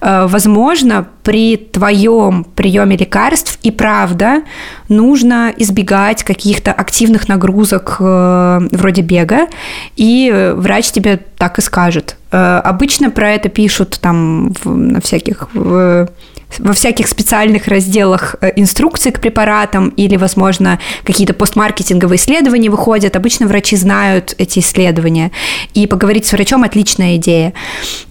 Э, 0.00 0.26
возможно, 0.26 1.06
при 1.22 1.56
твоем 1.56 2.44
приеме 2.44 2.96
лекарств 2.96 3.58
и 3.62 3.70
правда 3.70 4.42
нужно 4.88 5.52
избегать 5.56 6.22
каких-то 6.22 6.72
активных 6.72 7.28
нагрузок 7.28 7.96
э, 8.00 8.60
вроде 8.72 9.02
бега, 9.02 9.48
и 9.96 10.52
врач 10.56 10.90
тебе 10.90 11.20
так 11.36 11.58
и 11.58 11.62
скажет. 11.62 12.16
Э, 12.30 12.60
обычно 12.64 13.10
про 13.10 13.30
это 13.32 13.48
пишут 13.48 13.98
там 14.00 14.52
на 14.64 15.00
всяких 15.00 15.48
во 16.58 16.72
всяких 16.72 17.08
специальных 17.08 17.68
разделах 17.68 18.36
инструкций 18.56 19.12
к 19.12 19.20
препаратам 19.20 19.90
или, 19.90 20.16
возможно, 20.16 20.80
какие-то 21.04 21.34
постмаркетинговые 21.34 22.18
исследования 22.18 22.70
выходят. 22.70 23.16
Обычно 23.16 23.46
врачи 23.46 23.76
знают 23.76 24.34
эти 24.38 24.60
исследования. 24.60 25.30
И 25.74 25.86
поговорить 25.86 26.26
с 26.26 26.32
врачом– 26.32 26.62
отличная 26.64 27.16
идея 27.16 27.52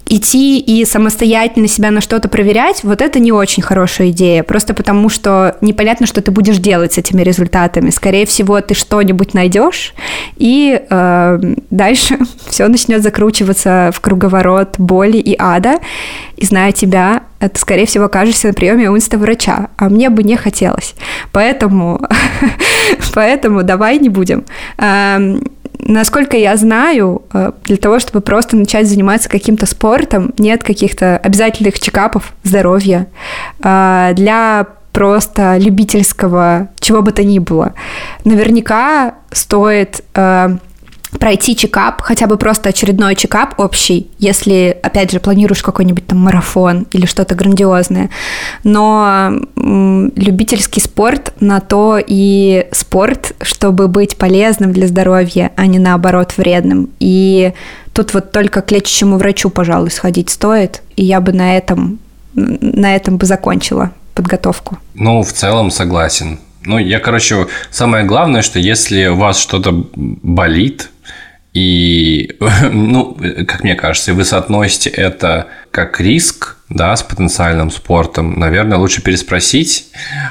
идти 0.10 0.60
и 0.60 0.86
самостоятельно 0.86 1.67
себя 1.67 1.91
на 1.91 2.02
что-то 2.02 2.30
проверять, 2.30 2.84
вот 2.84 3.02
это 3.02 3.19
не 3.19 3.32
очень 3.32 3.63
хорошая 3.63 4.10
идея, 4.10 4.43
просто 4.43 4.73
потому 4.73 5.10
что 5.10 5.58
непонятно, 5.62 6.08
что 6.08 6.21
ты 6.21 6.32
будешь 6.32 6.58
делать 6.58 6.93
с 6.93 6.97
этими 6.97 7.21
результатами. 7.21 7.89
Скорее 7.89 8.26
всего, 8.26 8.60
ты 8.62 8.73
что-нибудь 8.73 9.34
найдешь, 9.34 9.93
и 10.38 10.82
э, 10.89 11.56
дальше 11.69 12.19
все 12.50 12.67
начнет 12.67 13.04
закручиваться 13.04 13.91
в 13.93 14.00
круговорот 14.00 14.76
боли 14.78 15.17
и 15.17 15.36
ада. 15.38 15.80
И 16.38 16.45
зная 16.45 16.71
тебя, 16.71 17.23
это, 17.39 17.60
скорее 17.60 17.86
всего, 17.86 18.06
окажешься 18.06 18.47
на 18.47 18.54
приеме 18.54 18.89
у 18.89 18.95
инста-врача, 18.95 19.69
а 19.76 19.89
мне 19.89 20.10
бы 20.10 20.23
не 20.23 20.38
хотелось. 20.38 20.95
Поэтому, 21.32 22.00
поэтому 23.13 23.63
давай 23.63 23.97
не 23.97 24.10
будем. 24.10 24.45
Эм, 24.78 25.41
насколько 25.80 26.38
я 26.38 26.56
знаю, 26.56 27.23
э, 27.34 27.52
для 27.65 27.78
того, 27.78 28.00
чтобы 28.00 28.21
просто 28.21 28.56
начать 28.56 28.88
заниматься 28.88 29.30
каким-то 29.30 29.65
спортом, 29.65 30.34
нет 30.38 30.63
каких-то 30.63 31.17
обязательных 31.17 31.80
чекапов 31.80 32.34
здоровья. 32.43 33.08
Э, 33.63 34.12
для 34.15 34.67
просто 34.91 35.58
любительского 35.58 36.69
чего 36.80 37.02
бы 37.02 37.12
то 37.12 37.23
ни 37.23 37.39
было. 37.39 37.73
Наверняка 38.26 39.15
стоит 39.32 40.04
э, 40.15 40.58
пройти 41.20 41.56
чекап, 41.56 42.02
хотя 42.02 42.28
бы 42.28 42.38
просто 42.38 42.70
очередной 42.70 43.15
чекап 43.15 43.60
общий, 43.60 44.10
если, 44.20 44.78
опять 44.84 45.12
же, 45.12 45.20
планируешь 45.20 45.63
какой-нибудь 45.63 46.06
там 46.08 46.20
марафон 46.20 46.88
или 46.91 47.06
что-то 47.06 47.36
грандиозное. 47.36 48.10
Но 48.63 49.32
любительский 49.56 50.82
спорт 50.82 51.34
на 51.39 51.60
то 51.60 52.00
и 52.06 52.67
спорт, 52.72 53.34
чтобы 53.41 53.88
быть 53.88 54.17
полезным 54.17 54.74
для 54.74 54.88
здоровья, 54.88 55.52
а 55.56 55.65
не 55.65 55.80
наоборот 55.80 56.34
вредным. 56.38 56.89
И 57.00 57.54
тут 57.93 58.13
вот 58.13 58.32
только 58.32 58.62
к 58.62 58.72
лечащему 58.72 59.17
врачу, 59.17 59.50
пожалуй, 59.50 59.91
сходить 59.91 60.30
стоит, 60.30 60.82
и 60.96 61.06
я 61.06 61.22
бы 61.22 61.32
на 61.32 61.58
этом, 61.58 62.00
на 62.34 62.96
этом 62.96 63.17
бы 63.17 63.26
закончила 63.26 63.91
подготовку. 64.13 64.78
Ну, 64.93 65.22
в 65.24 65.32
целом 65.32 65.72
согласен. 65.72 66.39
Ну, 66.65 66.78
я, 66.80 67.00
короче, 67.00 67.48
самое 67.72 68.04
главное, 68.04 68.41
что 68.41 68.60
если 68.60 69.08
у 69.08 69.15
вас 69.15 69.39
что-то 69.39 69.86
болит, 69.96 70.89
и, 71.53 72.36
ну, 72.71 73.07
как 73.47 73.63
мне 73.63 73.75
кажется, 73.75 74.13
вы 74.13 74.23
соотносите 74.23 74.89
это 74.89 75.47
как 75.71 75.99
риск 75.99 76.58
да, 76.69 76.95
с 76.95 77.03
потенциальным 77.03 77.71
спортом, 77.71 78.38
наверное, 78.38 78.77
лучше 78.77 79.01
переспросить. 79.01 79.88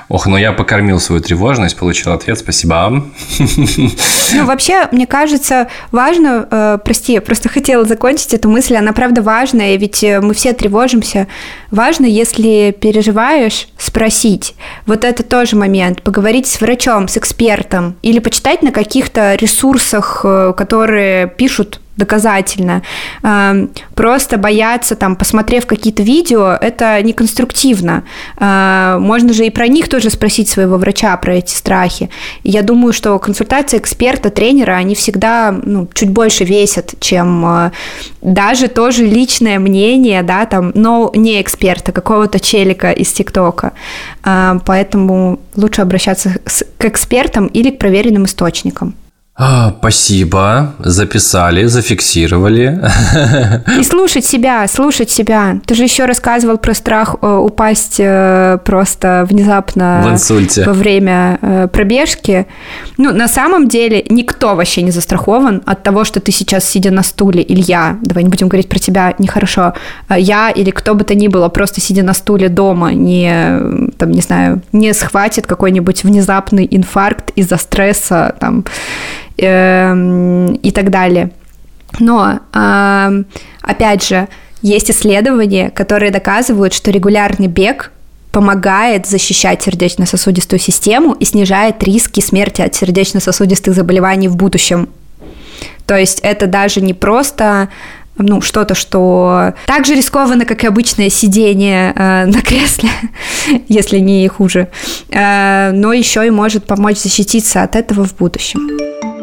Ох, 0.09 0.27
ну 0.27 0.37
я 0.37 0.53
покормил 0.53 1.01
свою 1.01 1.23
тревожность, 1.23 1.77
получил 1.77 2.13
ответ, 2.13 2.39
спасибо. 2.39 3.05
Ну, 4.35 4.45
вообще, 4.45 4.89
мне 4.93 5.07
кажется, 5.07 5.69
важно, 5.93 6.47
э, 6.51 6.79
прости, 6.85 7.15
я 7.15 7.21
просто 7.21 7.49
хотела 7.49 7.85
закончить 7.85 8.35
эту 8.35 8.51
мысль, 8.51 8.77
она 8.77 8.93
правда 8.93 9.23
важная, 9.23 9.77
ведь 9.77 10.03
э, 10.03 10.21
мы 10.21 10.35
все 10.35 10.53
тревожимся. 10.53 11.27
Важно, 11.71 12.07
если 12.07 12.77
переживаешь, 12.79 13.69
спросить. 13.79 14.55
Вот 14.85 15.05
это 15.05 15.23
тоже 15.23 15.57
момент. 15.57 16.03
Поговорить 16.03 16.47
с 16.47 16.61
врачом, 16.61 17.09
с 17.09 17.17
экспертом 17.17 17.97
или 18.03 18.19
почитать 18.19 18.63
на 18.63 18.73
каких-то 18.73 19.37
ресурсах, 19.37 20.23
э, 20.25 20.53
которые 20.57 21.29
пишут 21.29 21.81
доказательно. 21.97 22.83
Эм, 23.23 23.71
просто 23.95 24.37
бояться, 24.37 24.97
там, 24.97 25.17
посмотрев 25.17 25.67
какие-то 25.67 26.03
видео, 26.03 26.57
это 26.61 27.03
неконструктивно. 27.03 28.05
Э, 28.39 28.99
можно 29.01 29.33
же 29.33 29.47
и 29.47 29.51
про 29.51 29.67
них 29.67 29.89
тоже 29.89 30.11
спросить 30.11 30.49
своего 30.49 30.77
врача, 30.77 31.17
про 31.17 31.35
эти 31.35 31.55
страхи. 31.55 32.11
Я 32.45 32.63
думаю, 32.63 32.93
что 32.93 33.19
консультация 33.19 33.81
эксперта, 33.81 34.31
тренера, 34.31 34.73
они 34.73 34.95
всегда 34.95 35.53
ну, 35.65 35.89
чуть 35.95 36.11
больше 36.11 36.45
весят, 36.45 36.95
чем 37.01 37.45
э, 37.47 37.71
даже 38.21 38.69
тоже 38.69 39.07
личное 39.07 39.59
мнение, 39.59 40.23
да, 40.23 40.47
там, 40.47 40.73
но 40.75 41.11
не 41.15 41.41
эксперта, 41.41 41.93
какого-то 41.93 42.41
челика 42.41 42.93
из 42.93 43.11
ТикТока. 43.13 43.73
Э, 44.25 44.59
поэтому 44.67 45.41
лучше 45.57 45.83
обращаться 45.83 46.37
к 46.79 46.85
экспертам 46.85 47.47
или 47.47 47.71
к 47.71 47.79
проверенным 47.79 48.27
источникам. 48.27 48.95
А, 49.39 49.75
спасибо, 49.79 50.73
записали, 50.79 51.67
зафиксировали. 51.67 52.81
И 53.79 53.85
слушать 53.85 54.25
себя, 54.25 54.67
слушать 54.67 55.11
себя. 55.11 55.61
Ты 55.67 55.75
же 55.75 55.83
еще 55.83 56.07
рассказывал 56.07 56.57
про 56.57 56.73
страх 56.73 57.17
э, 57.21 57.27
упасть 57.27 57.97
э, 57.99 58.59
просто 58.65 59.27
внезапно 59.29 60.03
в 60.03 60.11
инсульте. 60.11 60.65
во 60.65 60.73
время 60.73 61.39
э, 61.43 61.69
пробежки. 61.71 62.47
Ну, 62.97 63.13
на 63.13 63.29
самом 63.29 63.69
деле, 63.69 64.07
никто 64.09 64.55
вообще 64.55 64.81
не 64.81 64.91
застрахован 64.91 65.63
от 65.67 65.83
того, 65.83 66.05
что 66.05 66.21
ты 66.21 66.33
сейчас, 66.33 66.67
сидя 66.67 66.91
на 66.91 67.03
стуле, 67.03 67.43
или 67.43 67.61
я, 67.61 67.99
давай 68.01 68.25
не 68.25 68.31
будем 68.31 68.49
говорить 68.49 68.71
про 68.71 68.79
тебя, 68.79 69.15
нехорошо, 69.19 69.75
я 70.17 70.49
или 70.49 70.71
кто 70.71 70.95
бы 70.95 71.05
то 71.05 71.15
ни 71.15 71.29
было, 71.29 71.51
просто 71.51 71.83
сидя 71.83 72.03
на 72.03 72.15
стуле 72.15 72.49
дома, 72.49 72.95
не, 72.95 73.91
там, 73.99 74.13
не 74.13 74.23
знаю, 74.23 74.63
не 74.73 74.95
схватит 74.95 75.47
какой-нибудь 75.47 76.05
внезапный 76.05 76.67
инфаркт 76.71 77.33
из-за 77.37 77.59
стресса, 77.59 78.35
там, 78.41 78.65
Эм, 79.39 80.55
и 80.55 80.71
так 80.71 80.91
далее. 80.91 81.31
Но, 81.99 82.41
опять 83.63 84.07
же, 84.07 84.29
есть 84.63 84.91
исследования, 84.91 85.71
которые 85.71 86.11
доказывают, 86.11 86.73
что 86.73 86.91
регулярный 86.91 87.47
бег 87.47 87.93
помогает 88.33 89.07
защищать 89.07 89.63
сердечно-сосудистую 89.63 90.59
систему 90.59 91.13
и 91.13 91.25
снижает 91.25 91.83
риски 91.83 92.21
смерти 92.21 92.63
от 92.63 92.75
сердечно-сосудистых 92.75 93.75
заболеваний 93.75 94.29
в 94.29 94.37
будущем. 94.37 94.89
То 95.87 95.97
есть 95.97 96.21
это 96.21 96.47
даже 96.47 96.81
не 96.81 96.93
просто 96.93 97.69
ну, 98.19 98.41
что-то, 98.41 98.75
что 98.75 99.55
так 99.67 99.87
же 99.87 99.95
рискованно, 99.95 100.45
как 100.45 100.65
и 100.65 100.67
обычное 100.67 101.11
сидение 101.11 101.93
э, 101.95 102.27
на 102.27 102.41
кресле, 102.41 102.91
если 103.69 103.99
не 103.99 104.27
хуже, 104.29 104.69
э, 105.11 105.71
но 105.73 105.93
еще 105.93 106.27
и 106.27 106.31
может 106.31 106.65
помочь 106.65 106.99
защититься 106.99 107.63
от 107.63 107.77
этого 107.77 108.05
в 108.05 108.17
будущем. 108.17 109.16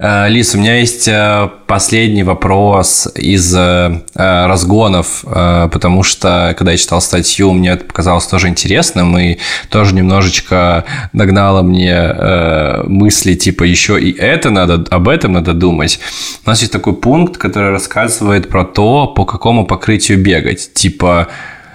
Э, 0.00 0.28
Лиз, 0.28 0.54
у 0.54 0.58
меня 0.58 0.78
есть 0.78 1.08
э, 1.08 1.48
последний 1.66 2.22
вопрос 2.22 3.08
из 3.16 3.52
э, 3.54 4.00
разгонов, 4.14 5.24
потому 5.24 6.02
что, 6.02 6.54
когда 6.56 6.72
я 6.72 6.78
читал 6.78 7.00
статью, 7.00 7.52
мне 7.52 7.70
это 7.70 7.84
показалось 7.84 8.26
тоже 8.26 8.48
интересным, 8.48 9.18
и 9.18 9.38
тоже 9.70 9.94
немножечко 9.94 10.84
догнало 11.12 11.62
мне 11.62 12.14
мысли, 12.84 13.34
типа, 13.34 13.64
еще 13.64 14.00
и 14.00 14.12
это 14.12 14.50
надо, 14.50 14.84
об 14.90 15.08
этом 15.08 15.32
надо 15.32 15.52
думать. 15.52 15.98
У 16.44 16.48
нас 16.48 16.60
есть 16.60 16.72
такой 16.72 16.94
пункт, 16.94 17.36
который 17.36 17.70
рассказывает 17.70 18.48
про 18.48 18.64
то, 18.64 19.08
по 19.08 19.24
какому 19.24 19.66
покрытию 19.66 20.18
бегать. 20.18 20.72
Типа, 20.74 21.28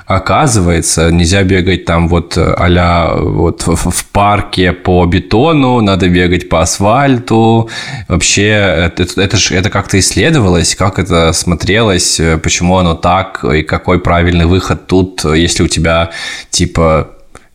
Оказывается, 0.05 1.11
нельзя 1.11 1.43
бегать 1.43 1.85
там 1.85 2.07
вот 2.07 2.37
а 2.37 3.15
вот 3.15 3.63
в, 3.65 4.05
парке 4.11 4.73
по 4.73 5.05
бетону, 5.05 5.81
надо 5.81 6.09
бегать 6.09 6.49
по 6.49 6.61
асфальту. 6.61 7.69
Вообще, 8.07 8.47
это, 8.47 9.03
это, 9.03 9.21
это, 9.21 9.37
это 9.51 9.69
как-то 9.69 9.99
исследовалось, 9.99 10.75
как 10.75 10.99
это 10.99 11.31
смотрелось, 11.33 12.19
почему 12.41 12.77
оно 12.77 12.95
так, 12.95 13.43
и 13.43 13.63
какой 13.63 13.99
правильный 13.99 14.45
выход 14.45 14.87
тут, 14.87 15.23
если 15.25 15.63
у 15.63 15.67
тебя 15.67 16.11
типа 16.49 17.09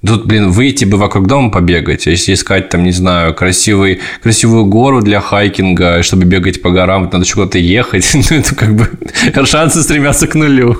Тут, 0.06 0.26
блин, 0.26 0.50
выйти 0.50 0.84
бы 0.84 0.96
вокруг 0.96 1.26
дома 1.26 1.50
побегать, 1.50 2.06
а 2.06 2.10
если 2.10 2.34
искать, 2.34 2.68
там, 2.68 2.84
не 2.84 2.92
знаю, 2.92 3.34
красивый, 3.34 4.00
красивую 4.22 4.66
гору 4.66 5.02
для 5.02 5.20
хайкинга, 5.20 6.04
чтобы 6.04 6.24
бегать 6.24 6.62
по 6.62 6.70
горам, 6.70 7.10
надо 7.12 7.24
куда-то 7.32 7.58
ехать, 7.58 8.08
ну, 8.14 8.36
это 8.36 8.54
как 8.54 8.76
бы 8.76 8.88
шансы 9.44 9.82
стремятся 9.82 10.28
к 10.28 10.36
нулю. 10.36 10.78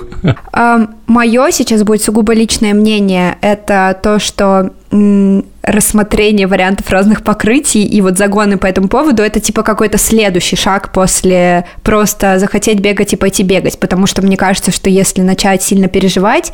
Мое 1.07 1.51
сейчас 1.51 1.83
будет 1.83 2.01
сугубо 2.01 2.33
личное 2.33 2.73
мнение, 2.73 3.37
это 3.41 3.97
то, 4.01 4.19
что 4.19 4.71
рассмотрение 4.91 6.47
вариантов 6.47 6.89
разных 6.89 7.23
покрытий 7.23 7.85
и 7.85 8.01
вот 8.01 8.17
загоны 8.17 8.57
по 8.57 8.65
этому 8.65 8.87
поводу 8.87 9.21
это 9.21 9.39
типа 9.39 9.61
какой-то 9.61 9.99
следующий 9.99 10.55
шаг 10.55 10.91
после 10.91 11.65
просто 11.83 12.39
захотеть 12.39 12.79
бегать 12.79 13.13
и 13.13 13.15
пойти 13.15 13.43
бегать, 13.43 13.79
потому 13.79 14.07
что 14.07 14.23
мне 14.23 14.35
кажется, 14.35 14.71
что 14.71 14.89
если 14.89 15.21
начать 15.21 15.61
сильно 15.61 15.87
переживать, 15.87 16.51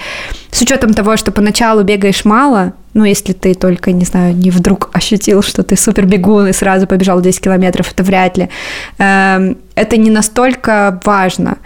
с 0.52 0.62
учетом 0.62 0.94
того, 0.94 1.16
что 1.16 1.32
поначалу 1.32 1.84
бегаешь 1.84 2.26
мало, 2.26 2.74
ну, 2.96 3.04
если 3.04 3.34
ты 3.34 3.54
только, 3.54 3.92
не 3.92 4.06
знаю, 4.06 4.34
не 4.34 4.50
вдруг 4.50 4.90
ощутил, 4.94 5.42
что 5.42 5.64
ты 5.64 5.76
супер 5.76 6.06
бегун 6.06 6.48
и 6.48 6.54
сразу 6.54 6.88
побежал 6.88 7.20
10 7.20 7.42
километров, 7.42 7.92
это 7.92 8.04
вряд 8.04 8.38
ли. 8.38 8.50
Эм, 8.98 9.58
это 9.76 9.98
не 9.98 10.10
настолько 10.10 11.02
важно. 11.04 11.58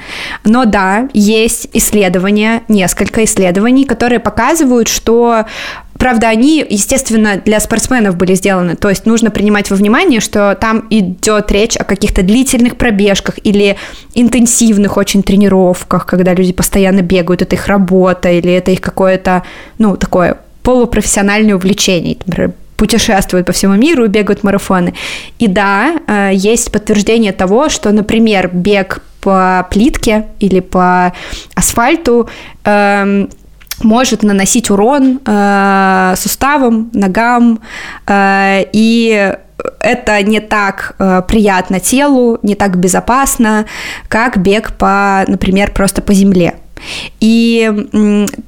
Но 0.43 0.65
да, 0.65 1.09
есть 1.13 1.67
исследования, 1.73 2.63
несколько 2.67 3.23
исследований, 3.23 3.85
которые 3.85 4.19
показывают, 4.19 4.87
что 4.87 5.45
Правда, 5.99 6.29
они, 6.29 6.65
естественно, 6.67 7.41
для 7.43 7.59
спортсменов 7.59 8.15
были 8.15 8.33
сделаны. 8.33 8.77
То 8.77 8.87
есть 8.87 9.05
нужно 9.05 9.31
принимать 9.31 9.69
во 9.69 9.75
внимание, 9.75 10.21
что 10.21 10.55
там 10.55 10.87
идет 10.89 11.51
речь 11.51 11.75
о 11.75 11.83
каких-то 11.83 12.23
длительных 12.23 12.77
пробежках 12.77 13.35
или 13.43 13.75
интенсивных 14.13 14.95
очень 14.95 15.23
тренировках, 15.23 16.05
когда 16.05 16.33
люди 16.33 16.53
постоянно 16.53 17.01
бегают, 17.01 17.41
это 17.41 17.57
их 17.57 17.67
работа 17.67 18.29
или 18.31 18.49
это 18.49 18.71
их 18.71 18.79
какое-то, 18.79 19.43
ну, 19.77 19.97
такое 19.97 20.37
полупрофессиональное 20.63 21.55
увлечение, 21.55 22.15
например, 22.25 22.53
путешествуют 22.77 23.45
по 23.45 23.51
всему 23.51 23.73
миру 23.73 24.05
и 24.05 24.07
бегают 24.07 24.41
марафоны. 24.41 24.93
И 25.37 25.47
да, 25.47 25.95
э, 26.07 26.31
есть 26.33 26.71
подтверждение 26.71 27.33
того, 27.33 27.67
что, 27.67 27.91
например, 27.91 28.49
бег 28.53 29.01
по 29.21 29.67
плитке 29.69 30.27
или 30.39 30.59
по 30.59 31.13
асфальту 31.55 32.29
эм, 32.63 33.29
может 33.83 34.23
наносить 34.23 34.69
урон 34.69 35.19
э, 35.25 36.13
суставам, 36.17 36.89
ногам, 36.93 37.59
э, 38.07 38.65
и 38.73 39.33
это 39.79 40.21
не 40.23 40.39
так 40.39 40.95
э, 40.99 41.21
приятно 41.27 41.79
телу, 41.79 42.39
не 42.43 42.55
так 42.55 42.77
безопасно, 42.77 43.65
как 44.07 44.37
бег 44.37 44.73
по, 44.73 45.23
например, 45.27 45.71
просто 45.71 46.01
по 46.01 46.13
земле. 46.13 46.55
И 47.19 47.71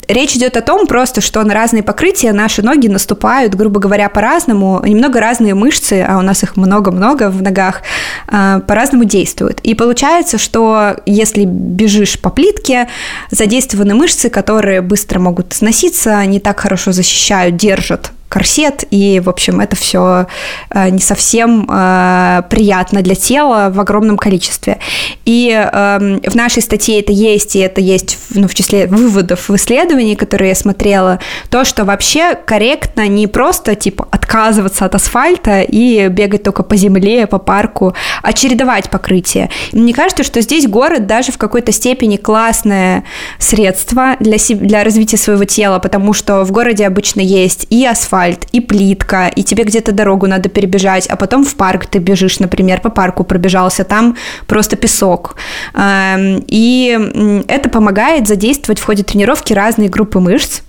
речь 0.08 0.36
идет 0.36 0.58
о 0.58 0.62
том 0.62 0.88
просто, 0.88 1.22
что 1.22 1.44
на 1.44 1.54
разные 1.54 1.84
покрытия 1.84 2.34
наши 2.34 2.62
ноги 2.62 2.88
наступают, 2.88 3.56
грубо 3.56 3.80
говоря, 3.80 4.10
по-разному. 4.10 4.82
Немного 4.86 5.20
разные 5.20 5.56
мышцы, 5.56 6.06
а 6.08 6.18
у 6.18 6.22
нас 6.22 6.44
их 6.44 6.58
много-много 6.58 7.30
в 7.30 7.42
ногах, 7.42 7.82
а, 8.28 8.60
по-разному 8.62 9.04
действуют. 9.04 9.60
И 9.62 9.74
получается, 9.74 10.38
что 10.38 10.98
если 11.06 11.46
бежишь 11.46 12.20
по 12.20 12.30
плитке, 12.30 12.88
задействованы 13.30 13.96
мышцы, 13.96 14.30
которые 14.30 14.82
быстро 14.82 15.20
могут 15.20 15.54
сноситься, 15.54 16.24
не 16.26 16.40
так 16.40 16.60
хорошо 16.60 16.92
защищают, 16.92 17.56
держат 17.56 18.12
корсет, 18.32 18.86
и, 18.92 19.20
в 19.20 19.30
общем, 19.30 19.60
это 19.60 19.76
все 19.76 20.28
э, 20.70 20.90
не 20.90 21.02
совсем 21.02 21.68
э, 21.70 22.44
приятно 22.50 23.02
для 23.02 23.16
тела 23.16 23.70
в 23.74 23.80
огромном 23.80 24.18
количестве. 24.18 24.80
И 25.26 25.50
эм, 25.52 26.22
в 26.22 26.36
нашей 26.36 26.62
статье 26.62 27.02
это 27.02 27.12
есть, 27.12 27.58
и 27.58 27.60
это 27.60 27.82
есть 27.82 28.18
ну, 28.34 28.48
в 28.48 28.54
числе 28.54 28.88
выводов 28.88 29.50
в 29.50 29.56
исследовании, 29.56 30.16
которые 30.16 30.50
я 30.50 30.56
смотрела, 30.56 31.20
то, 31.50 31.66
что 31.66 31.84
вообще 31.84 32.36
корректно 32.36 33.08
не 33.10 33.28
просто, 33.28 33.76
типа, 33.76 34.08
отказываться 34.12 34.86
от 34.86 34.96
асфальта 34.96 35.62
и 35.62 36.08
бегать 36.08 36.44
только 36.44 36.64
по 36.64 36.78
земле, 36.78 37.28
по 37.28 37.38
парку, 37.38 37.94
а 38.22 38.32
чередовать 38.32 38.90
покрытие. 38.90 39.50
И 39.74 39.78
мне 39.78 39.94
кажется, 39.94 40.24
что 40.24 40.40
здесь 40.40 40.68
город 40.68 41.06
даже 41.06 41.34
в 41.34 41.38
какой-то 41.38 41.74
степени 41.74 42.16
классное 42.16 43.04
средство 43.40 44.16
для, 44.22 44.38
для 44.38 44.84
развития 44.86 45.18
своего 45.18 45.44
тела, 45.44 45.80
потому 45.80 46.14
что 46.14 46.46
в 46.46 46.52
городе 46.52 46.88
обычно 46.88 47.20
есть 47.20 47.68
и 47.70 47.86
асфальт, 47.86 48.21
асфальт, 48.22 48.48
и 48.52 48.62
плитка, 48.62 49.28
и 49.28 49.44
тебе 49.44 49.64
где-то 49.64 49.92
дорогу 49.92 50.28
надо 50.28 50.50
перебежать, 50.50 51.08
а 51.08 51.16
потом 51.16 51.44
в 51.44 51.56
парк 51.56 51.86
ты 51.86 52.00
бежишь, 52.00 52.40
например, 52.40 52.82
по 52.82 52.90
парку 52.90 53.24
пробежался, 53.24 53.84
там 53.84 54.16
просто 54.48 54.76
песок. 54.76 55.36
Эм, 55.74 56.44
и 56.48 57.44
это 57.48 57.70
помогает 57.70 58.28
задействовать 58.28 58.80
в 58.80 58.86
ходе 58.86 59.04
тренировки 59.04 59.54
разные 59.54 59.90
группы 59.90 60.20
мышц, 60.20 60.62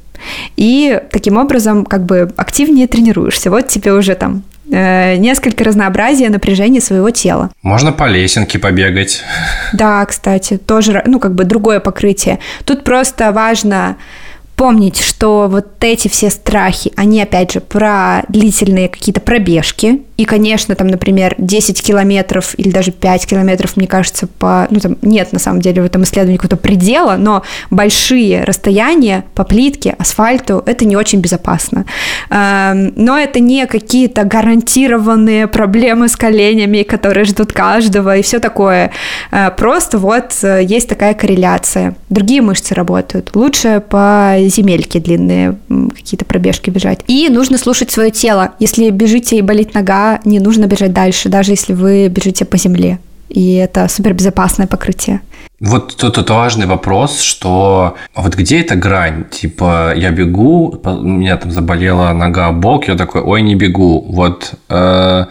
и 0.56 1.00
таким 1.10 1.36
образом 1.36 1.84
как 1.84 2.04
бы 2.04 2.32
активнее 2.36 2.86
тренируешься. 2.86 3.50
Вот 3.50 3.68
тебе 3.68 3.92
уже 3.92 4.14
там 4.14 4.44
э, 4.70 5.16
несколько 5.16 5.64
разнообразия 5.64 6.30
напряжения 6.30 6.80
своего 6.80 7.10
тела. 7.10 7.50
Можно 7.62 7.92
по 7.92 8.08
лесенке 8.08 8.58
побегать. 8.58 9.22
Да, 9.72 10.04
кстати, 10.06 10.58
тоже, 10.58 11.02
ну, 11.06 11.18
как 11.18 11.34
бы 11.34 11.44
другое 11.44 11.80
покрытие. 11.80 12.38
Тут 12.64 12.84
просто 12.84 13.32
важно 13.32 13.96
помнить, 14.62 15.00
что 15.00 15.48
вот 15.50 15.82
эти 15.82 16.06
все 16.06 16.30
страхи, 16.30 16.92
они, 16.94 17.20
опять 17.20 17.50
же, 17.50 17.60
про 17.60 18.22
длительные 18.28 18.88
какие-то 18.88 19.20
пробежки, 19.20 20.02
и, 20.22 20.24
конечно, 20.24 20.76
там, 20.76 20.86
например, 20.86 21.34
10 21.36 21.82
километров 21.82 22.54
или 22.56 22.70
даже 22.70 22.92
5 22.92 23.26
километров, 23.26 23.76
мне 23.76 23.88
кажется, 23.88 24.28
по... 24.28 24.68
Ну, 24.70 24.78
там 24.78 24.96
нет, 25.02 25.32
на 25.32 25.40
самом 25.40 25.60
деле, 25.60 25.82
в 25.82 25.84
этом 25.84 26.04
исследовании 26.04 26.36
какого-то 26.36 26.56
предела, 26.56 27.16
но 27.16 27.42
большие 27.70 28.44
расстояния 28.44 29.24
по 29.34 29.42
плитке, 29.42 29.96
асфальту, 29.98 30.62
это 30.64 30.84
не 30.84 30.94
очень 30.94 31.18
безопасно. 31.18 31.86
Эм, 32.30 32.92
но 32.94 33.18
это 33.18 33.40
не 33.40 33.66
какие-то 33.66 34.22
гарантированные 34.22 35.48
проблемы 35.48 36.06
с 36.06 36.14
коленями, 36.14 36.84
которые 36.84 37.24
ждут 37.24 37.52
каждого 37.52 38.16
и 38.16 38.22
все 38.22 38.38
такое. 38.38 38.92
Э, 39.32 39.50
просто 39.50 39.98
вот 39.98 40.38
э, 40.44 40.62
есть 40.62 40.88
такая 40.88 41.14
корреляция. 41.14 41.96
Другие 42.10 42.42
мышцы 42.42 42.76
работают. 42.76 43.34
Лучше 43.34 43.82
по 43.88 44.36
земельке 44.38 45.00
длинные 45.00 45.56
какие-то 45.92 46.24
пробежки 46.24 46.70
бежать. 46.70 47.00
И 47.08 47.28
нужно 47.28 47.58
слушать 47.58 47.90
свое 47.90 48.12
тело. 48.12 48.52
Если 48.60 48.88
бежите 48.90 49.38
и 49.38 49.42
болит 49.42 49.74
нога, 49.74 50.11
не 50.24 50.40
нужно 50.40 50.66
бежать 50.66 50.92
дальше, 50.92 51.28
даже 51.28 51.52
если 51.52 51.72
вы 51.72 52.08
бежите 52.08 52.44
по 52.44 52.56
земле. 52.56 52.98
И 53.28 53.54
это 53.54 53.88
супербезопасное 53.88 54.66
покрытие. 54.66 55.20
Вот 55.60 55.96
тут, 55.96 56.14
тут 56.14 56.30
важный 56.30 56.66
вопрос, 56.66 57.20
что 57.20 57.94
вот 58.14 58.34
где 58.34 58.60
эта 58.60 58.74
грань? 58.74 59.24
Типа, 59.30 59.94
я 59.96 60.10
бегу, 60.10 60.80
у 60.84 61.02
меня 61.02 61.36
там 61.36 61.52
заболела 61.52 62.12
нога, 62.12 62.50
бок, 62.52 62.88
я 62.88 62.96
такой, 62.96 63.22
ой, 63.22 63.42
не 63.42 63.54
бегу. 63.54 64.04
Вот 64.08 64.54
э, 64.68 65.24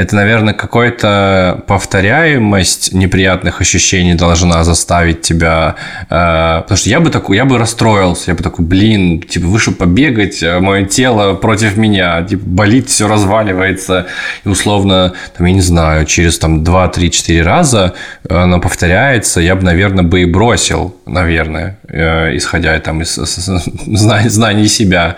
это, 0.00 0.16
наверное, 0.16 0.54
какая-то 0.54 1.62
повторяемость 1.66 2.94
неприятных 2.94 3.60
ощущений 3.60 4.14
должна 4.14 4.64
заставить 4.64 5.20
тебя, 5.20 5.76
э, 6.08 6.60
потому 6.62 6.76
что 6.78 6.88
я 6.88 7.00
бы 7.00 7.10
такой, 7.10 7.36
я 7.36 7.44
бы 7.44 7.58
расстроился, 7.58 8.30
я 8.30 8.34
бы 8.34 8.42
такой, 8.42 8.64
блин, 8.64 9.20
типа 9.20 9.46
вышел 9.46 9.74
побегать, 9.74 10.42
а 10.42 10.60
мое 10.60 10.86
тело 10.86 11.34
против 11.34 11.76
меня, 11.76 12.22
типа 12.22 12.42
болит, 12.46 12.88
все 12.88 13.08
разваливается, 13.08 14.06
и 14.44 14.48
условно, 14.48 15.12
там, 15.36 15.46
я 15.46 15.52
не 15.52 15.60
знаю, 15.60 16.06
через 16.06 16.38
там 16.38 16.64
2, 16.64 16.88
3, 16.88 17.10
4 17.10 17.42
раза 17.42 17.92
оно 18.26 18.58
повторяется, 18.58 19.42
я 19.42 19.54
бы, 19.54 19.64
наверное, 19.64 20.02
бы 20.02 20.22
и 20.22 20.24
бросил, 20.24 20.96
наверное, 21.04 21.78
э, 21.88 22.34
исходя 22.38 22.78
там 22.80 23.02
из 23.02 23.16
знаний 23.16 24.68
себя. 24.68 25.16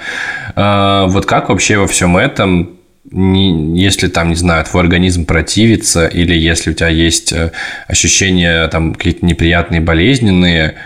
Э, 0.57 1.05
вот 1.07 1.25
как 1.27 1.51
вообще 1.51 1.79
во 1.79 1.87
всем 1.87 2.17
этом 2.17 2.82
не, 3.11 3.79
если 3.81 4.09
там, 4.09 4.31
не 4.31 4.37
знаю, 4.37 4.65
твой 4.65 4.83
организм 4.83 5.27
противится, 5.27 6.07
или 6.07 6.35
если 6.35 6.71
у 6.71 6.75
тебя 6.75 6.89
есть 6.89 7.33
э, 7.33 7.51
ощущения 7.89 8.69
там 8.69 8.95
какие-то 8.95 9.27
неприятные, 9.27 9.81
болезненные, 9.81 10.77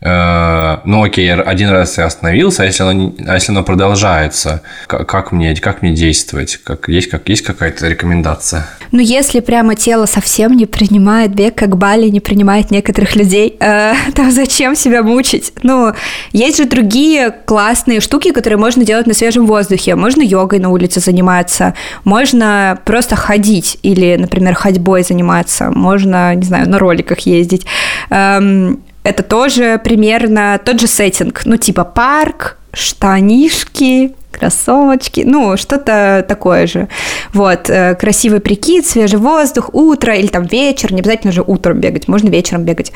ну 0.00 1.02
окей, 1.02 1.32
один 1.34 1.70
раз 1.70 1.96
я 1.98 2.04
остановился, 2.04 2.62
а 2.62 2.66
если 2.66 2.82
оно, 2.82 3.14
а 3.26 3.34
если 3.34 3.52
оно 3.52 3.64
продолжается, 3.64 4.62
как, 4.86 5.08
как, 5.08 5.32
мне, 5.32 5.54
как 5.56 5.82
мне 5.82 5.92
действовать? 5.92 6.60
Как, 6.62 6.88
есть, 6.88 7.08
как, 7.08 7.28
есть 7.28 7.42
какая-то 7.42 7.88
рекомендация? 7.88 8.66
Ну, 8.92 9.00
если 9.00 9.40
прямо 9.40 9.74
тело 9.74 10.06
совсем 10.06 10.52
не 10.52 10.66
принимает 10.66 11.34
бег, 11.34 11.54
как 11.54 11.76
Бали 11.76 12.08
не 12.08 12.20
принимает 12.20 12.70
некоторых 12.70 13.16
людей, 13.16 13.56
э, 13.58 13.94
то 14.14 14.30
зачем 14.30 14.76
себя 14.76 15.02
мучить? 15.02 15.52
Ну, 15.62 15.92
есть 16.32 16.58
же 16.58 16.66
другие 16.66 17.30
классные 17.30 18.00
штуки, 18.00 18.32
которые 18.32 18.58
можно 18.58 18.84
делать 18.84 19.06
на 19.06 19.14
свежем 19.14 19.46
воздухе. 19.46 19.96
Можно 19.96 20.22
йогой 20.22 20.58
на 20.58 20.68
улице 20.68 21.00
заниматься, 21.00 21.74
можно 22.04 22.78
просто 22.84 23.16
ходить 23.16 23.78
или, 23.82 24.16
например, 24.16 24.54
ходьбой 24.54 25.02
заниматься, 25.02 25.70
можно, 25.70 26.34
не 26.34 26.44
знаю, 26.44 26.68
на 26.68 26.78
роликах 26.78 27.20
ездить. 27.20 27.66
Эм, 28.10 28.82
это 29.06 29.22
тоже 29.22 29.80
примерно 29.82 30.60
тот 30.64 30.80
же 30.80 30.86
сеттинг. 30.86 31.42
Ну, 31.44 31.56
типа 31.56 31.84
парк, 31.84 32.58
штанишки, 32.72 34.14
кроссовочки, 34.32 35.22
ну, 35.24 35.56
что-то 35.56 36.24
такое 36.28 36.66
же. 36.66 36.88
Вот, 37.32 37.70
э, 37.70 37.94
красивый 37.94 38.40
прикид, 38.40 38.86
свежий 38.86 39.18
воздух, 39.18 39.70
утро 39.72 40.14
или 40.14 40.26
там 40.26 40.44
вечер, 40.44 40.92
не 40.92 41.00
обязательно 41.00 41.32
же 41.32 41.42
утром 41.46 41.80
бегать, 41.80 42.08
можно 42.08 42.28
вечером 42.28 42.64
бегать. 42.64 42.92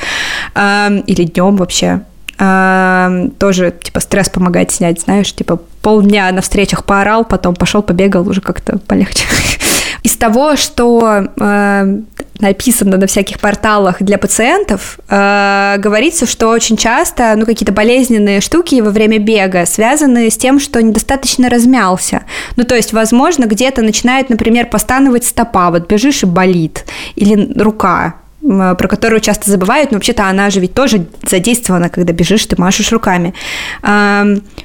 Или 0.57 1.25
днем 1.25 1.57
вообще. 1.57 2.01
Тоже, 2.41 3.75
типа, 3.83 4.01
стресс 4.01 4.31
помогает 4.31 4.71
снять, 4.71 5.03
знаешь, 5.03 5.31
типа, 5.35 5.61
полдня 5.83 6.33
на 6.33 6.41
встречах 6.41 6.85
поорал, 6.85 7.25
потом 7.27 7.55
пошел, 7.55 7.83
побегал, 7.83 8.27
уже 8.27 8.41
как-то 8.41 8.79
полегче. 8.79 9.27
Из 10.03 10.17
того, 10.17 10.57
что 10.57 11.27
э, 11.39 11.99
написано 12.39 12.97
на 12.97 13.07
всяких 13.07 13.41
порталах 13.41 14.03
для 14.03 14.17
пациентов, 14.17 14.99
э, 15.11 15.77
говорится, 15.77 16.25
что 16.25 16.49
очень 16.49 16.79
часто 16.79 17.35
ну, 17.37 17.45
какие-то 17.45 17.73
болезненные 17.73 18.41
штуки 18.41 18.81
во 18.81 18.91
время 18.91 19.19
бега 19.19 19.67
связаны 19.67 20.31
с 20.31 20.39
тем, 20.39 20.59
что 20.61 20.83
недостаточно 20.83 21.51
размялся. 21.51 22.23
Ну, 22.57 22.65
то 22.65 22.75
есть, 22.75 22.95
возможно, 22.95 23.45
где-то 23.45 23.83
начинает, 23.83 24.31
например, 24.31 24.67
постановать 24.67 25.25
стопа, 25.25 25.71
вот 25.71 25.87
бежишь 25.87 26.23
и 26.23 26.27
болит, 26.27 26.87
или 27.17 27.53
рука, 27.61 28.15
про 28.41 28.89
которую 28.89 29.21
часто 29.21 29.51
забывают, 29.51 29.91
но 29.91 29.97
вообще-то 29.97 30.27
она 30.27 30.51
же 30.51 30.61
ведь 30.61 30.73
тоже 30.75 31.07
задействована, 31.23 31.91
когда 31.91 32.13
бежишь, 32.13 32.47
ты 32.47 32.61
машешь 32.61 32.91
руками. 32.91 33.35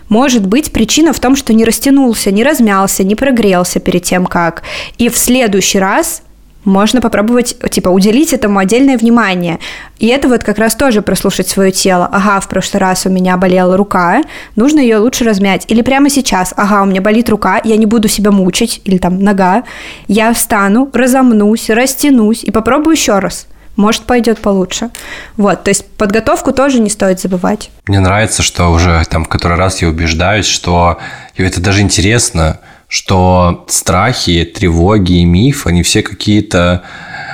Может 0.08 0.48
быть, 0.48 0.72
причина 0.72 1.12
в 1.12 1.20
том, 1.20 1.36
что 1.36 1.54
не 1.54 1.66
растянулся, 1.66 2.32
не 2.32 2.44
размялся, 2.44 3.04
не 3.04 3.16
прогрелся 3.16 3.80
перед 3.80 4.04
тем, 4.04 4.26
как. 4.28 4.64
И 4.98 5.10
в 5.10 5.18
следующий 5.18 5.80
раз 5.80 6.22
можно 6.64 7.00
попробовать, 7.00 7.56
типа, 7.70 7.90
уделить 7.90 8.34
этому 8.34 8.60
отдельное 8.60 8.98
внимание. 8.98 9.60
И 10.00 10.08
это 10.08 10.28
вот 10.28 10.44
как 10.44 10.58
раз 10.58 10.74
тоже 10.76 11.02
прослушать 11.02 11.48
свое 11.48 11.72
тело. 11.72 12.10
Ага, 12.12 12.40
в 12.40 12.48
прошлый 12.50 12.82
раз 12.82 13.06
у 13.06 13.10
меня 13.10 13.38
болела 13.38 13.78
рука, 13.78 14.24
нужно 14.56 14.80
ее 14.80 14.98
лучше 14.98 15.26
размять. 15.26 15.66
Или 15.68 15.82
прямо 15.82 16.10
сейчас, 16.10 16.54
ага, 16.58 16.82
у 16.82 16.86
меня 16.86 17.02
болит 17.02 17.30
рука, 17.30 17.62
я 17.64 17.78
не 17.78 17.86
буду 17.86 18.08
себя 18.08 18.32
мучить, 18.32 18.82
или 18.86 18.98
там 18.98 19.20
нога, 19.20 19.64
я 20.08 20.34
встану, 20.34 20.90
разомнусь, 20.92 21.70
растянусь 21.70 22.44
и 22.44 22.52
попробую 22.52 22.96
еще 22.96 23.20
раз 23.20 23.48
может, 23.76 24.04
пойдет 24.04 24.40
получше. 24.40 24.90
Вот, 25.38 25.64
то 25.64 25.70
есть 25.70 25.86
подготовку 25.98 26.52
тоже 26.52 26.80
не 26.80 26.90
стоит 26.90 27.20
забывать. 27.20 27.72
Мне 27.88 28.00
нравится, 28.00 28.44
что 28.44 28.72
уже 28.72 29.04
там 29.10 29.26
в 29.26 29.30
который 29.30 29.58
раз 29.58 29.82
я 29.82 29.90
убеждаюсь, 29.90 30.46
что 30.46 30.98
и 31.36 31.44
это 31.44 31.62
даже 31.62 31.82
интересно, 31.82 32.60
что 32.88 33.66
страхи, 33.68 34.44
тревоги 34.46 35.20
и 35.20 35.26
миф, 35.26 35.68
они 35.68 35.84
все 35.84 36.02
какие-то 36.02 36.84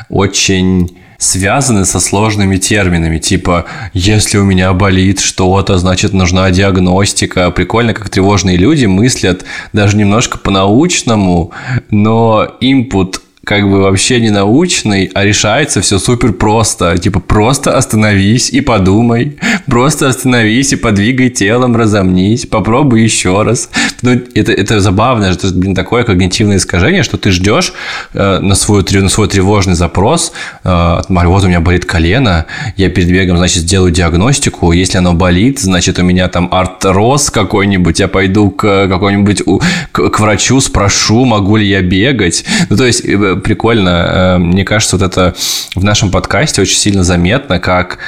очень 0.09 0.97
связаны 1.21 1.85
со 1.85 1.99
сложными 1.99 2.57
терминами, 2.57 3.19
типа 3.19 3.65
«если 3.93 4.39
у 4.39 4.43
меня 4.43 4.73
болит 4.73 5.19
что-то, 5.19 5.77
значит 5.77 6.13
нужна 6.13 6.49
диагностика». 6.49 7.51
Прикольно, 7.51 7.93
как 7.93 8.09
тревожные 8.09 8.57
люди 8.57 8.87
мыслят 8.87 9.45
даже 9.71 9.97
немножко 9.97 10.39
по-научному, 10.39 11.51
но 11.91 12.57
input 12.59 13.19
как 13.43 13.67
бы 13.69 13.81
вообще 13.81 14.19
не 14.21 14.29
научный, 14.29 15.09
а 15.13 15.25
решается 15.25 15.81
все 15.81 15.97
супер 15.97 16.31
просто. 16.33 16.97
Типа 16.97 17.19
просто 17.19 17.75
остановись 17.75 18.49
и 18.51 18.61
подумай. 18.61 19.37
Просто 19.65 20.07
остановись 20.07 20.73
и 20.73 20.75
подвигай 20.75 21.29
телом, 21.29 21.75
разомнись. 21.75 22.45
Попробуй 22.45 23.01
еще 23.01 23.41
раз. 23.41 23.69
Ну, 24.03 24.11
это, 24.35 24.51
это 24.51 24.79
забавно, 24.79 25.25
это, 25.25 25.51
блин, 25.53 25.73
такое 25.73 26.03
когнитивное 26.03 26.57
искажение, 26.57 27.01
что 27.03 27.17
ты 27.17 27.31
ждешь 27.31 27.73
э, 28.13 28.39
на, 28.39 28.55
свой, 28.55 28.85
на 28.91 29.09
свой 29.09 29.27
тревожный 29.27 29.73
запрос. 29.73 30.33
Э, 30.63 31.01
вот 31.09 31.43
у 31.43 31.47
меня 31.47 31.61
болит 31.61 31.85
колено, 31.85 32.45
я 32.77 32.89
перед 32.89 33.09
бегом, 33.09 33.37
значит, 33.37 33.63
сделаю 33.63 33.91
диагностику. 33.91 34.71
Если 34.71 34.97
оно 34.97 35.13
болит, 35.13 35.59
значит, 35.59 35.97
у 35.97 36.03
меня 36.03 36.27
там 36.27 36.47
артроз 36.51 37.31
какой-нибудь, 37.31 37.99
я 37.99 38.07
пойду 38.07 38.51
к 38.51 38.87
какой-нибудь 38.87 39.43
к, 39.91 40.09
к 40.09 40.19
врачу, 40.19 40.61
спрошу, 40.61 41.25
могу 41.25 41.57
ли 41.57 41.67
я 41.67 41.81
бегать. 41.81 42.45
Ну, 42.69 42.77
то 42.77 42.85
есть 42.85 43.03
э, 43.05 43.30
прикольно. 43.37 43.89
Э, 43.89 44.37
мне 44.37 44.63
кажется, 44.63 44.97
вот 44.97 45.05
это 45.05 45.35
в 45.75 45.83
нашем 45.83 46.11
подкасте 46.11 46.61
очень 46.61 46.77
сильно 46.77 47.03
заметно, 47.03 47.59
как 47.59 47.99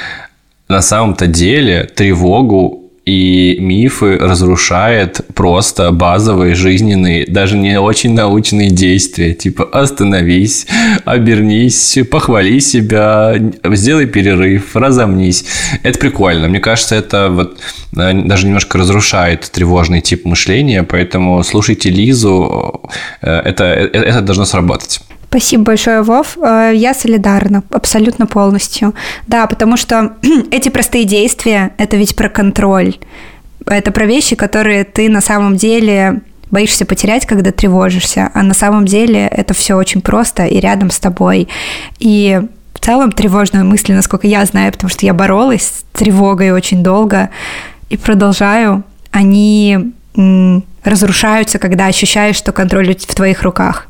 на 0.68 0.82
самом-то 0.82 1.26
деле 1.26 1.84
тревогу 1.84 2.84
и 3.04 3.58
мифы 3.60 4.16
разрушает 4.16 5.20
просто 5.34 5.90
базовые 5.90 6.54
жизненные, 6.54 7.26
даже 7.26 7.56
не 7.56 7.78
очень 7.78 8.14
научные 8.14 8.70
действия, 8.70 9.34
типа 9.34 9.64
остановись, 9.64 10.66
обернись, 11.04 11.98
похвали 12.10 12.60
себя, 12.60 13.34
сделай 13.62 14.06
перерыв, 14.06 14.74
разомнись. 14.74 15.44
Это 15.82 15.98
прикольно. 15.98 16.48
Мне 16.48 16.60
кажется, 16.60 16.94
это 16.94 17.28
вот 17.28 17.58
э, 17.94 18.12
даже 18.24 18.46
немножко 18.46 18.78
разрушает 18.78 19.50
тревожный 19.52 20.00
тип 20.00 20.24
мышления, 20.24 20.82
поэтому 20.82 21.42
слушайте 21.42 21.90
Лизу, 21.90 22.80
э, 23.20 23.30
это, 23.30 23.64
это 23.64 24.22
должно 24.22 24.46
сработать. 24.46 25.00
Спасибо 25.34 25.64
большое, 25.64 26.02
Вов. 26.02 26.38
Э, 26.40 26.70
я 26.72 26.94
солидарна 26.94 27.64
абсолютно 27.72 28.24
полностью. 28.24 28.94
Да, 29.26 29.48
потому 29.48 29.76
что 29.76 30.12
эти 30.52 30.68
простые 30.68 31.02
действия– 31.02 31.72
это 31.76 31.96
ведь 31.96 32.14
про 32.14 32.28
контроль. 32.28 32.94
Это 33.66 33.90
про 33.90 34.06
вещи, 34.06 34.36
которые 34.36 34.84
ты 34.84 35.08
на 35.08 35.20
самом 35.20 35.56
деле 35.56 36.20
боишься 36.52 36.86
потерять, 36.86 37.26
когда 37.26 37.50
тревожишься, 37.50 38.30
а 38.32 38.44
на 38.44 38.54
самом 38.54 38.84
деле 38.84 39.26
это 39.26 39.54
все 39.54 39.74
очень 39.74 40.02
просто 40.02 40.46
и 40.46 40.60
рядом 40.60 40.92
с 40.92 41.00
тобой. 41.00 41.48
И 41.98 42.40
в 42.72 42.78
целом 42.78 43.10
тревожные 43.10 43.64
мысли, 43.64 43.92
насколько 43.92 44.28
я 44.28 44.44
знаю, 44.44 44.70
потому 44.70 44.88
что 44.88 45.04
я 45.04 45.14
боролась 45.14 45.62
с 45.62 45.84
тревогой 45.98 46.52
очень 46.52 46.84
долго 46.84 47.30
и 47.90 47.96
продолжаю, 47.96 48.84
они 49.10 49.94
разрушаются, 50.84 51.58
когда 51.58 51.86
ощущаешь, 51.86 52.36
что 52.36 52.52
контроль 52.52 52.94
в 52.94 53.14
твоих 53.16 53.42
руках. 53.42 53.88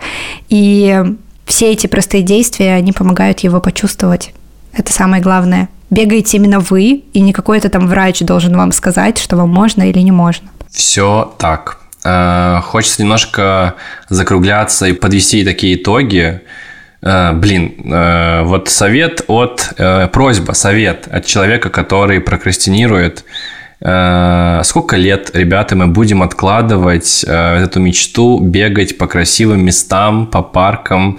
И 0.49 1.05
все 1.47 1.73
эти 1.73 1.87
простые 1.87 2.23
действия, 2.23 2.75
они 2.75 2.93
помогают 2.93 3.41
его 3.41 3.61
почувствовать. 3.61 4.33
Это 4.73 4.93
самое 4.93 5.23
главное. 5.23 5.69
Бегаете 5.91 6.39
именно 6.39 6.61
вы, 6.61 7.05
и 7.13 7.21
не 7.21 7.33
какой-то 7.33 7.69
там 7.69 7.87
врач 7.87 8.21
должен 8.21 8.57
вам 8.57 8.73
сказать, 8.73 9.19
что 9.19 9.37
вам 9.37 9.51
можно 9.51 9.89
или 9.89 10.01
не 10.01 10.11
можно. 10.11 10.49
Все 10.71 11.35
так. 11.39 11.79
Э, 12.05 12.61
хочется 12.65 13.03
немножко 13.03 13.75
закругляться 14.09 14.87
и 14.87 14.93
подвести 14.93 15.45
такие 15.45 15.77
итоги. 15.77 16.41
Э, 17.03 17.33
блин, 17.33 17.93
э, 17.93 18.43
вот 18.45 18.69
совет 18.69 19.23
от... 19.29 19.73
Просьба, 20.13 20.53
совет 20.53 21.07
от 21.09 21.27
человека, 21.27 21.71
который 21.71 22.21
прокрастинирует– 22.21 23.25
сколько 23.81 24.97
лет, 24.97 25.31
ребята, 25.35 25.77
мы 25.77 25.89
будем 25.89 26.23
откладывать 26.23 27.25
э, 27.27 27.65
эту 27.65 27.81
мечту, 27.81 28.41
бегать 28.41 28.99
по 28.99 29.07
красивым 29.07 29.65
местам, 29.65 30.27
по 30.27 30.43
паркам. 30.43 31.19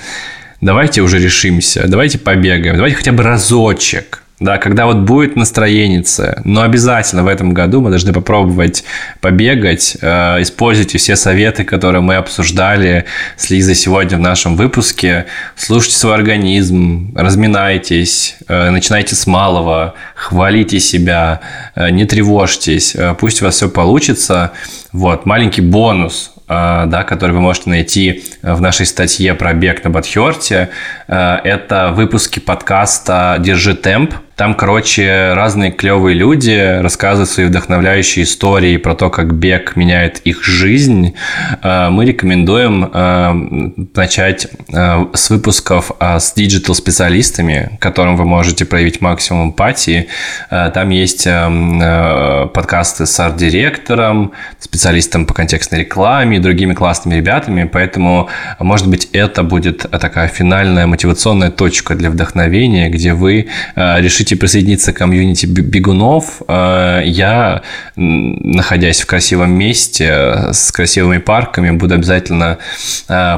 Давайте 0.62 1.02
уже 1.02 1.20
решимся, 1.20 1.86
давайте 1.88 2.18
побегаем, 2.18 2.76
давайте 2.76 2.98
хотя 2.98 3.12
бы 3.12 3.24
разочек. 3.24 4.25
Да, 4.46 4.60
когда 4.60 4.86
вот 4.86 4.98
будет 4.98 5.36
настроение, 5.36 6.04
но 6.44 6.62
обязательно 6.62 7.24
в 7.24 7.28
этом 7.28 7.52
году 7.52 7.82
мы 7.82 7.90
должны 7.90 8.14
попробовать 8.14 8.84
побегать. 9.20 9.98
Э, 10.02 10.40
используйте 10.40 11.00
все 11.00 11.16
советы, 11.16 11.64
которые 11.64 12.02
мы 12.02 12.14
обсуждали 12.14 13.06
с 13.38 13.50
Лизой 13.50 13.74
сегодня 13.74 14.18
в 14.18 14.22
нашем 14.22 14.56
выпуске. 14.56 15.26
Слушайте 15.56 15.98
свой 15.98 16.14
организм, 16.14 17.12
разминайтесь, 17.16 18.38
э, 18.48 18.70
начинайте 18.70 19.16
с 19.16 19.26
малого, 19.26 19.96
хвалите 20.14 20.80
себя, 20.80 21.42
э, 21.74 21.90
не 21.90 22.06
тревожьтесь, 22.06 22.96
пусть 23.18 23.42
у 23.42 23.46
вас 23.46 23.56
все 23.56 23.68
получится. 23.68 24.52
Вот, 24.92 25.26
маленький 25.26 25.62
бонус 25.62 26.34
да, 26.48 27.04
который 27.08 27.32
вы 27.32 27.42
можете 27.42 27.72
найти 27.72 28.24
в 28.44 28.62
нашей 28.62 28.86
статье 28.86 29.34
про 29.34 29.56
бег 29.56 29.84
на 29.84 29.90
Бадхерте. 29.90 30.70
Это 31.08 31.92
выпуски 31.96 32.38
подкаста 32.38 33.38
«Держи 33.40 33.74
темп», 33.74 34.14
Там, 34.36 34.54
короче, 34.54 35.32
разные 35.34 35.72
клевые 35.72 36.14
люди 36.14 36.82
рассказывают 36.82 37.30
свои 37.30 37.46
вдохновляющие 37.46 38.26
истории 38.26 38.76
про 38.76 38.94
то, 38.94 39.10
как 39.10 39.34
бег 39.34 39.78
меняет 39.78 40.20
их 40.26 40.44
жизнь. 40.44 41.16
Э, 41.64 41.90
мы 41.90 42.06
рекомендуем 42.06 42.90
э, 42.94 43.92
начать 43.96 44.48
э, 44.74 45.06
с 45.14 45.30
выпусков 45.30 45.92
с 46.00 46.34
digital-специалистами, 46.34 47.78
которым 47.80 48.18
вы 48.18 48.26
можете 48.26 48.66
проявить 48.66 49.00
максимум 49.00 49.50
эмпатии. 49.50 50.08
Там 50.50 50.90
есть 50.90 51.26
подкасты 51.26 53.06
с 53.06 53.20
арт-директором, 53.20 54.34
специалистом 54.60 55.26
по 55.26 55.34
контекстной 55.34 55.82
рекламе 55.82 56.38
и 56.38 56.40
другими 56.40 56.74
классными 56.74 57.16
ребятами, 57.16 57.70
поэтому, 57.72 58.30
может 58.60 58.88
быть, 58.88 59.10
это 59.14 59.44
будет 59.44 59.86
такая 59.90 60.28
финальная 60.28 60.88
мотивационная 60.88 61.52
точка 61.52 61.96
для 61.96 62.10
вдохновения, 62.10 62.90
где 62.90 63.14
вы 63.14 63.48
решите 63.76 64.25
присоединиться 64.34 64.94
к 64.94 64.98
комьюнити 64.98 65.46
бегунов. 65.46 66.42
Я, 66.48 67.62
находясь 67.96 69.02
в 69.02 69.06
красивом 69.06 69.52
месте 69.52 70.50
с 70.52 70.72
красивыми 70.72 71.20
парками, 71.20 71.72
буду 71.72 71.94
обязательно 71.94 72.58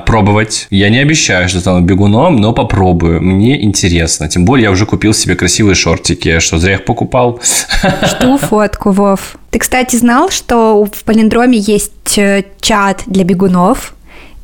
пробовать. 0.05 0.67
Я 0.69 0.89
не 0.89 0.99
обещаю, 0.99 1.49
что 1.49 1.59
стану 1.59 1.81
бегуном, 1.81 2.37
но 2.37 2.53
попробую. 2.53 3.21
Мне 3.21 3.61
интересно. 3.63 4.29
Тем 4.29 4.45
более 4.45 4.65
я 4.65 4.71
уже 4.71 4.85
купил 4.85 5.13
себе 5.13 5.35
красивые 5.35 5.75
шортики, 5.75 6.39
что 6.39 6.57
зря 6.57 6.75
их 6.75 6.85
покупал. 6.85 7.39
Жду 8.03 8.37
фотку, 8.37 8.91
Вов. 8.91 9.37
Ты, 9.51 9.59
кстати, 9.59 9.95
знал, 9.95 10.29
что 10.29 10.85
в 10.85 11.03
Полиндроме 11.03 11.57
есть 11.57 12.17
э, 12.17 12.43
чат 12.61 13.03
для 13.07 13.23
бегунов, 13.23 13.93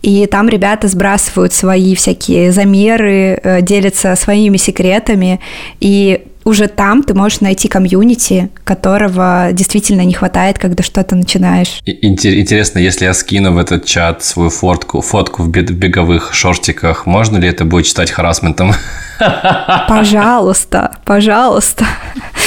и 0.02 0.26
там 0.28 0.50
ребята 0.50 0.88
сбрасывают 0.88 1.54
свои 1.54 1.96
всякие 1.96 2.52
замеры, 2.52 3.40
э, 3.44 3.62
делятся 3.62 4.16
своими 4.16 4.58
секретами, 4.58 5.40
и 5.80 6.24
уже 6.46 6.68
там 6.68 7.04
ты 7.04 7.14
можешь 7.14 7.42
найти 7.42 7.68
комьюнити, 7.68 8.50
которого 8.64 9.50
действительно 9.52 10.02
не 10.02 10.14
хватает, 10.14 10.58
когда 10.60 10.84
что-то 10.84 11.16
начинаешь. 11.16 11.82
Интересно, 11.86 12.80
если 12.80 13.06
я 13.06 13.14
скину 13.14 13.54
в 13.54 13.58
этот 13.58 13.86
чат 13.86 14.24
свою 14.24 14.50
фотку, 14.50 15.02
фотку 15.02 15.44
в 15.44 15.50
беговых 15.50 16.34
шортиках, 16.34 17.06
можно 17.06 17.38
ли 17.38 17.48
это 17.48 17.66
будет 17.66 17.86
читать 17.86 18.12
харасментом? 18.12 18.74
Пожалуйста, 19.88 20.98
пожалуйста. 21.06 21.86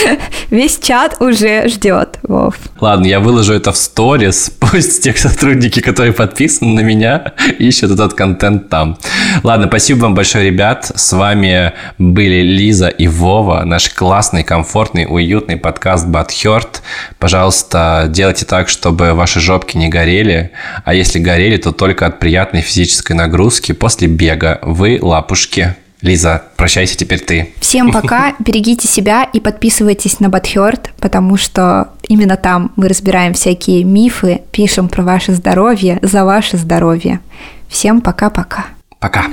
Весь 0.51 0.79
чат 0.79 1.17
уже 1.21 1.69
ждет, 1.69 2.19
Вов. 2.23 2.57
Ладно, 2.81 3.07
я 3.07 3.21
выложу 3.21 3.55
это 3.55 3.73
в 3.73 3.77
сторис. 3.77 4.51
Пусть 4.61 5.03
те 5.03 5.15
сотрудники, 5.15 5.81
которые 5.81 6.13
подписаны 6.13 6.75
на 6.75 6.81
меня, 6.81 7.33
ищут 7.59 7.93
этот 7.93 8.15
контент 8.15 8.69
там. 8.69 8.99
Ладно, 9.43 9.67
спасибо 9.69 10.03
вам 10.03 10.15
большое, 10.15 10.47
ребят. 10.47 10.91
С 10.95 11.13
вами 11.13 11.73
были 11.99 12.43
Лиза 12.43 12.89
и 12.89 13.09
Вова, 13.09 13.65
наш 13.65 13.91
классный, 13.91 14.45
комфортный, 14.45 15.07
уютный 15.09 15.57
подкаст 15.57 16.07
Бадхерт. 16.07 16.83
Пожалуйста, 17.19 18.07
делайте 18.09 18.45
так, 18.45 18.69
чтобы 18.69 19.15
ваши 19.15 19.41
жопки 19.41 19.77
не 19.77 19.89
горели. 19.89 20.53
А 20.85 20.95
если 20.95 21.19
горели, 21.19 21.57
то 21.57 21.73
только 21.73 22.07
от 22.07 22.19
приятной 22.19 22.61
физической 22.61 23.13
нагрузки 23.13 23.73
после 23.73 24.09
бега. 24.09 24.59
Вы 24.63 24.99
лапушки. 25.01 25.77
Лиза, 26.07 26.45
прощайся 26.57 26.97
теперь 26.97 27.19
ты. 27.19 27.53
Всем 27.59 27.91
пока, 27.93 28.35
берегите 28.39 28.87
себя 28.87 29.25
и 29.25 29.41
подписывайтесь 29.41 30.21
на 30.21 30.29
Бадхерт, 30.29 30.93
потому 31.01 31.37
что 31.37 31.89
именно 32.07 32.37
там 32.37 32.73
мы 32.77 32.89
разбираем 32.89 33.35
всякие 33.35 33.83
мифы, 33.83 34.43
пишем 34.53 34.89
про 34.89 35.03
ваше 35.03 35.35
здоровье, 35.35 35.99
за 36.03 36.25
ваше 36.25 36.59
здоровье. 36.59 37.21
Всем 37.69 38.01
пока-пока. 38.01 38.67
Пока. 39.01 39.25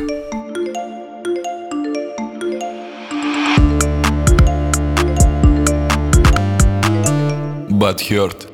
Бадхерт. 7.69 8.47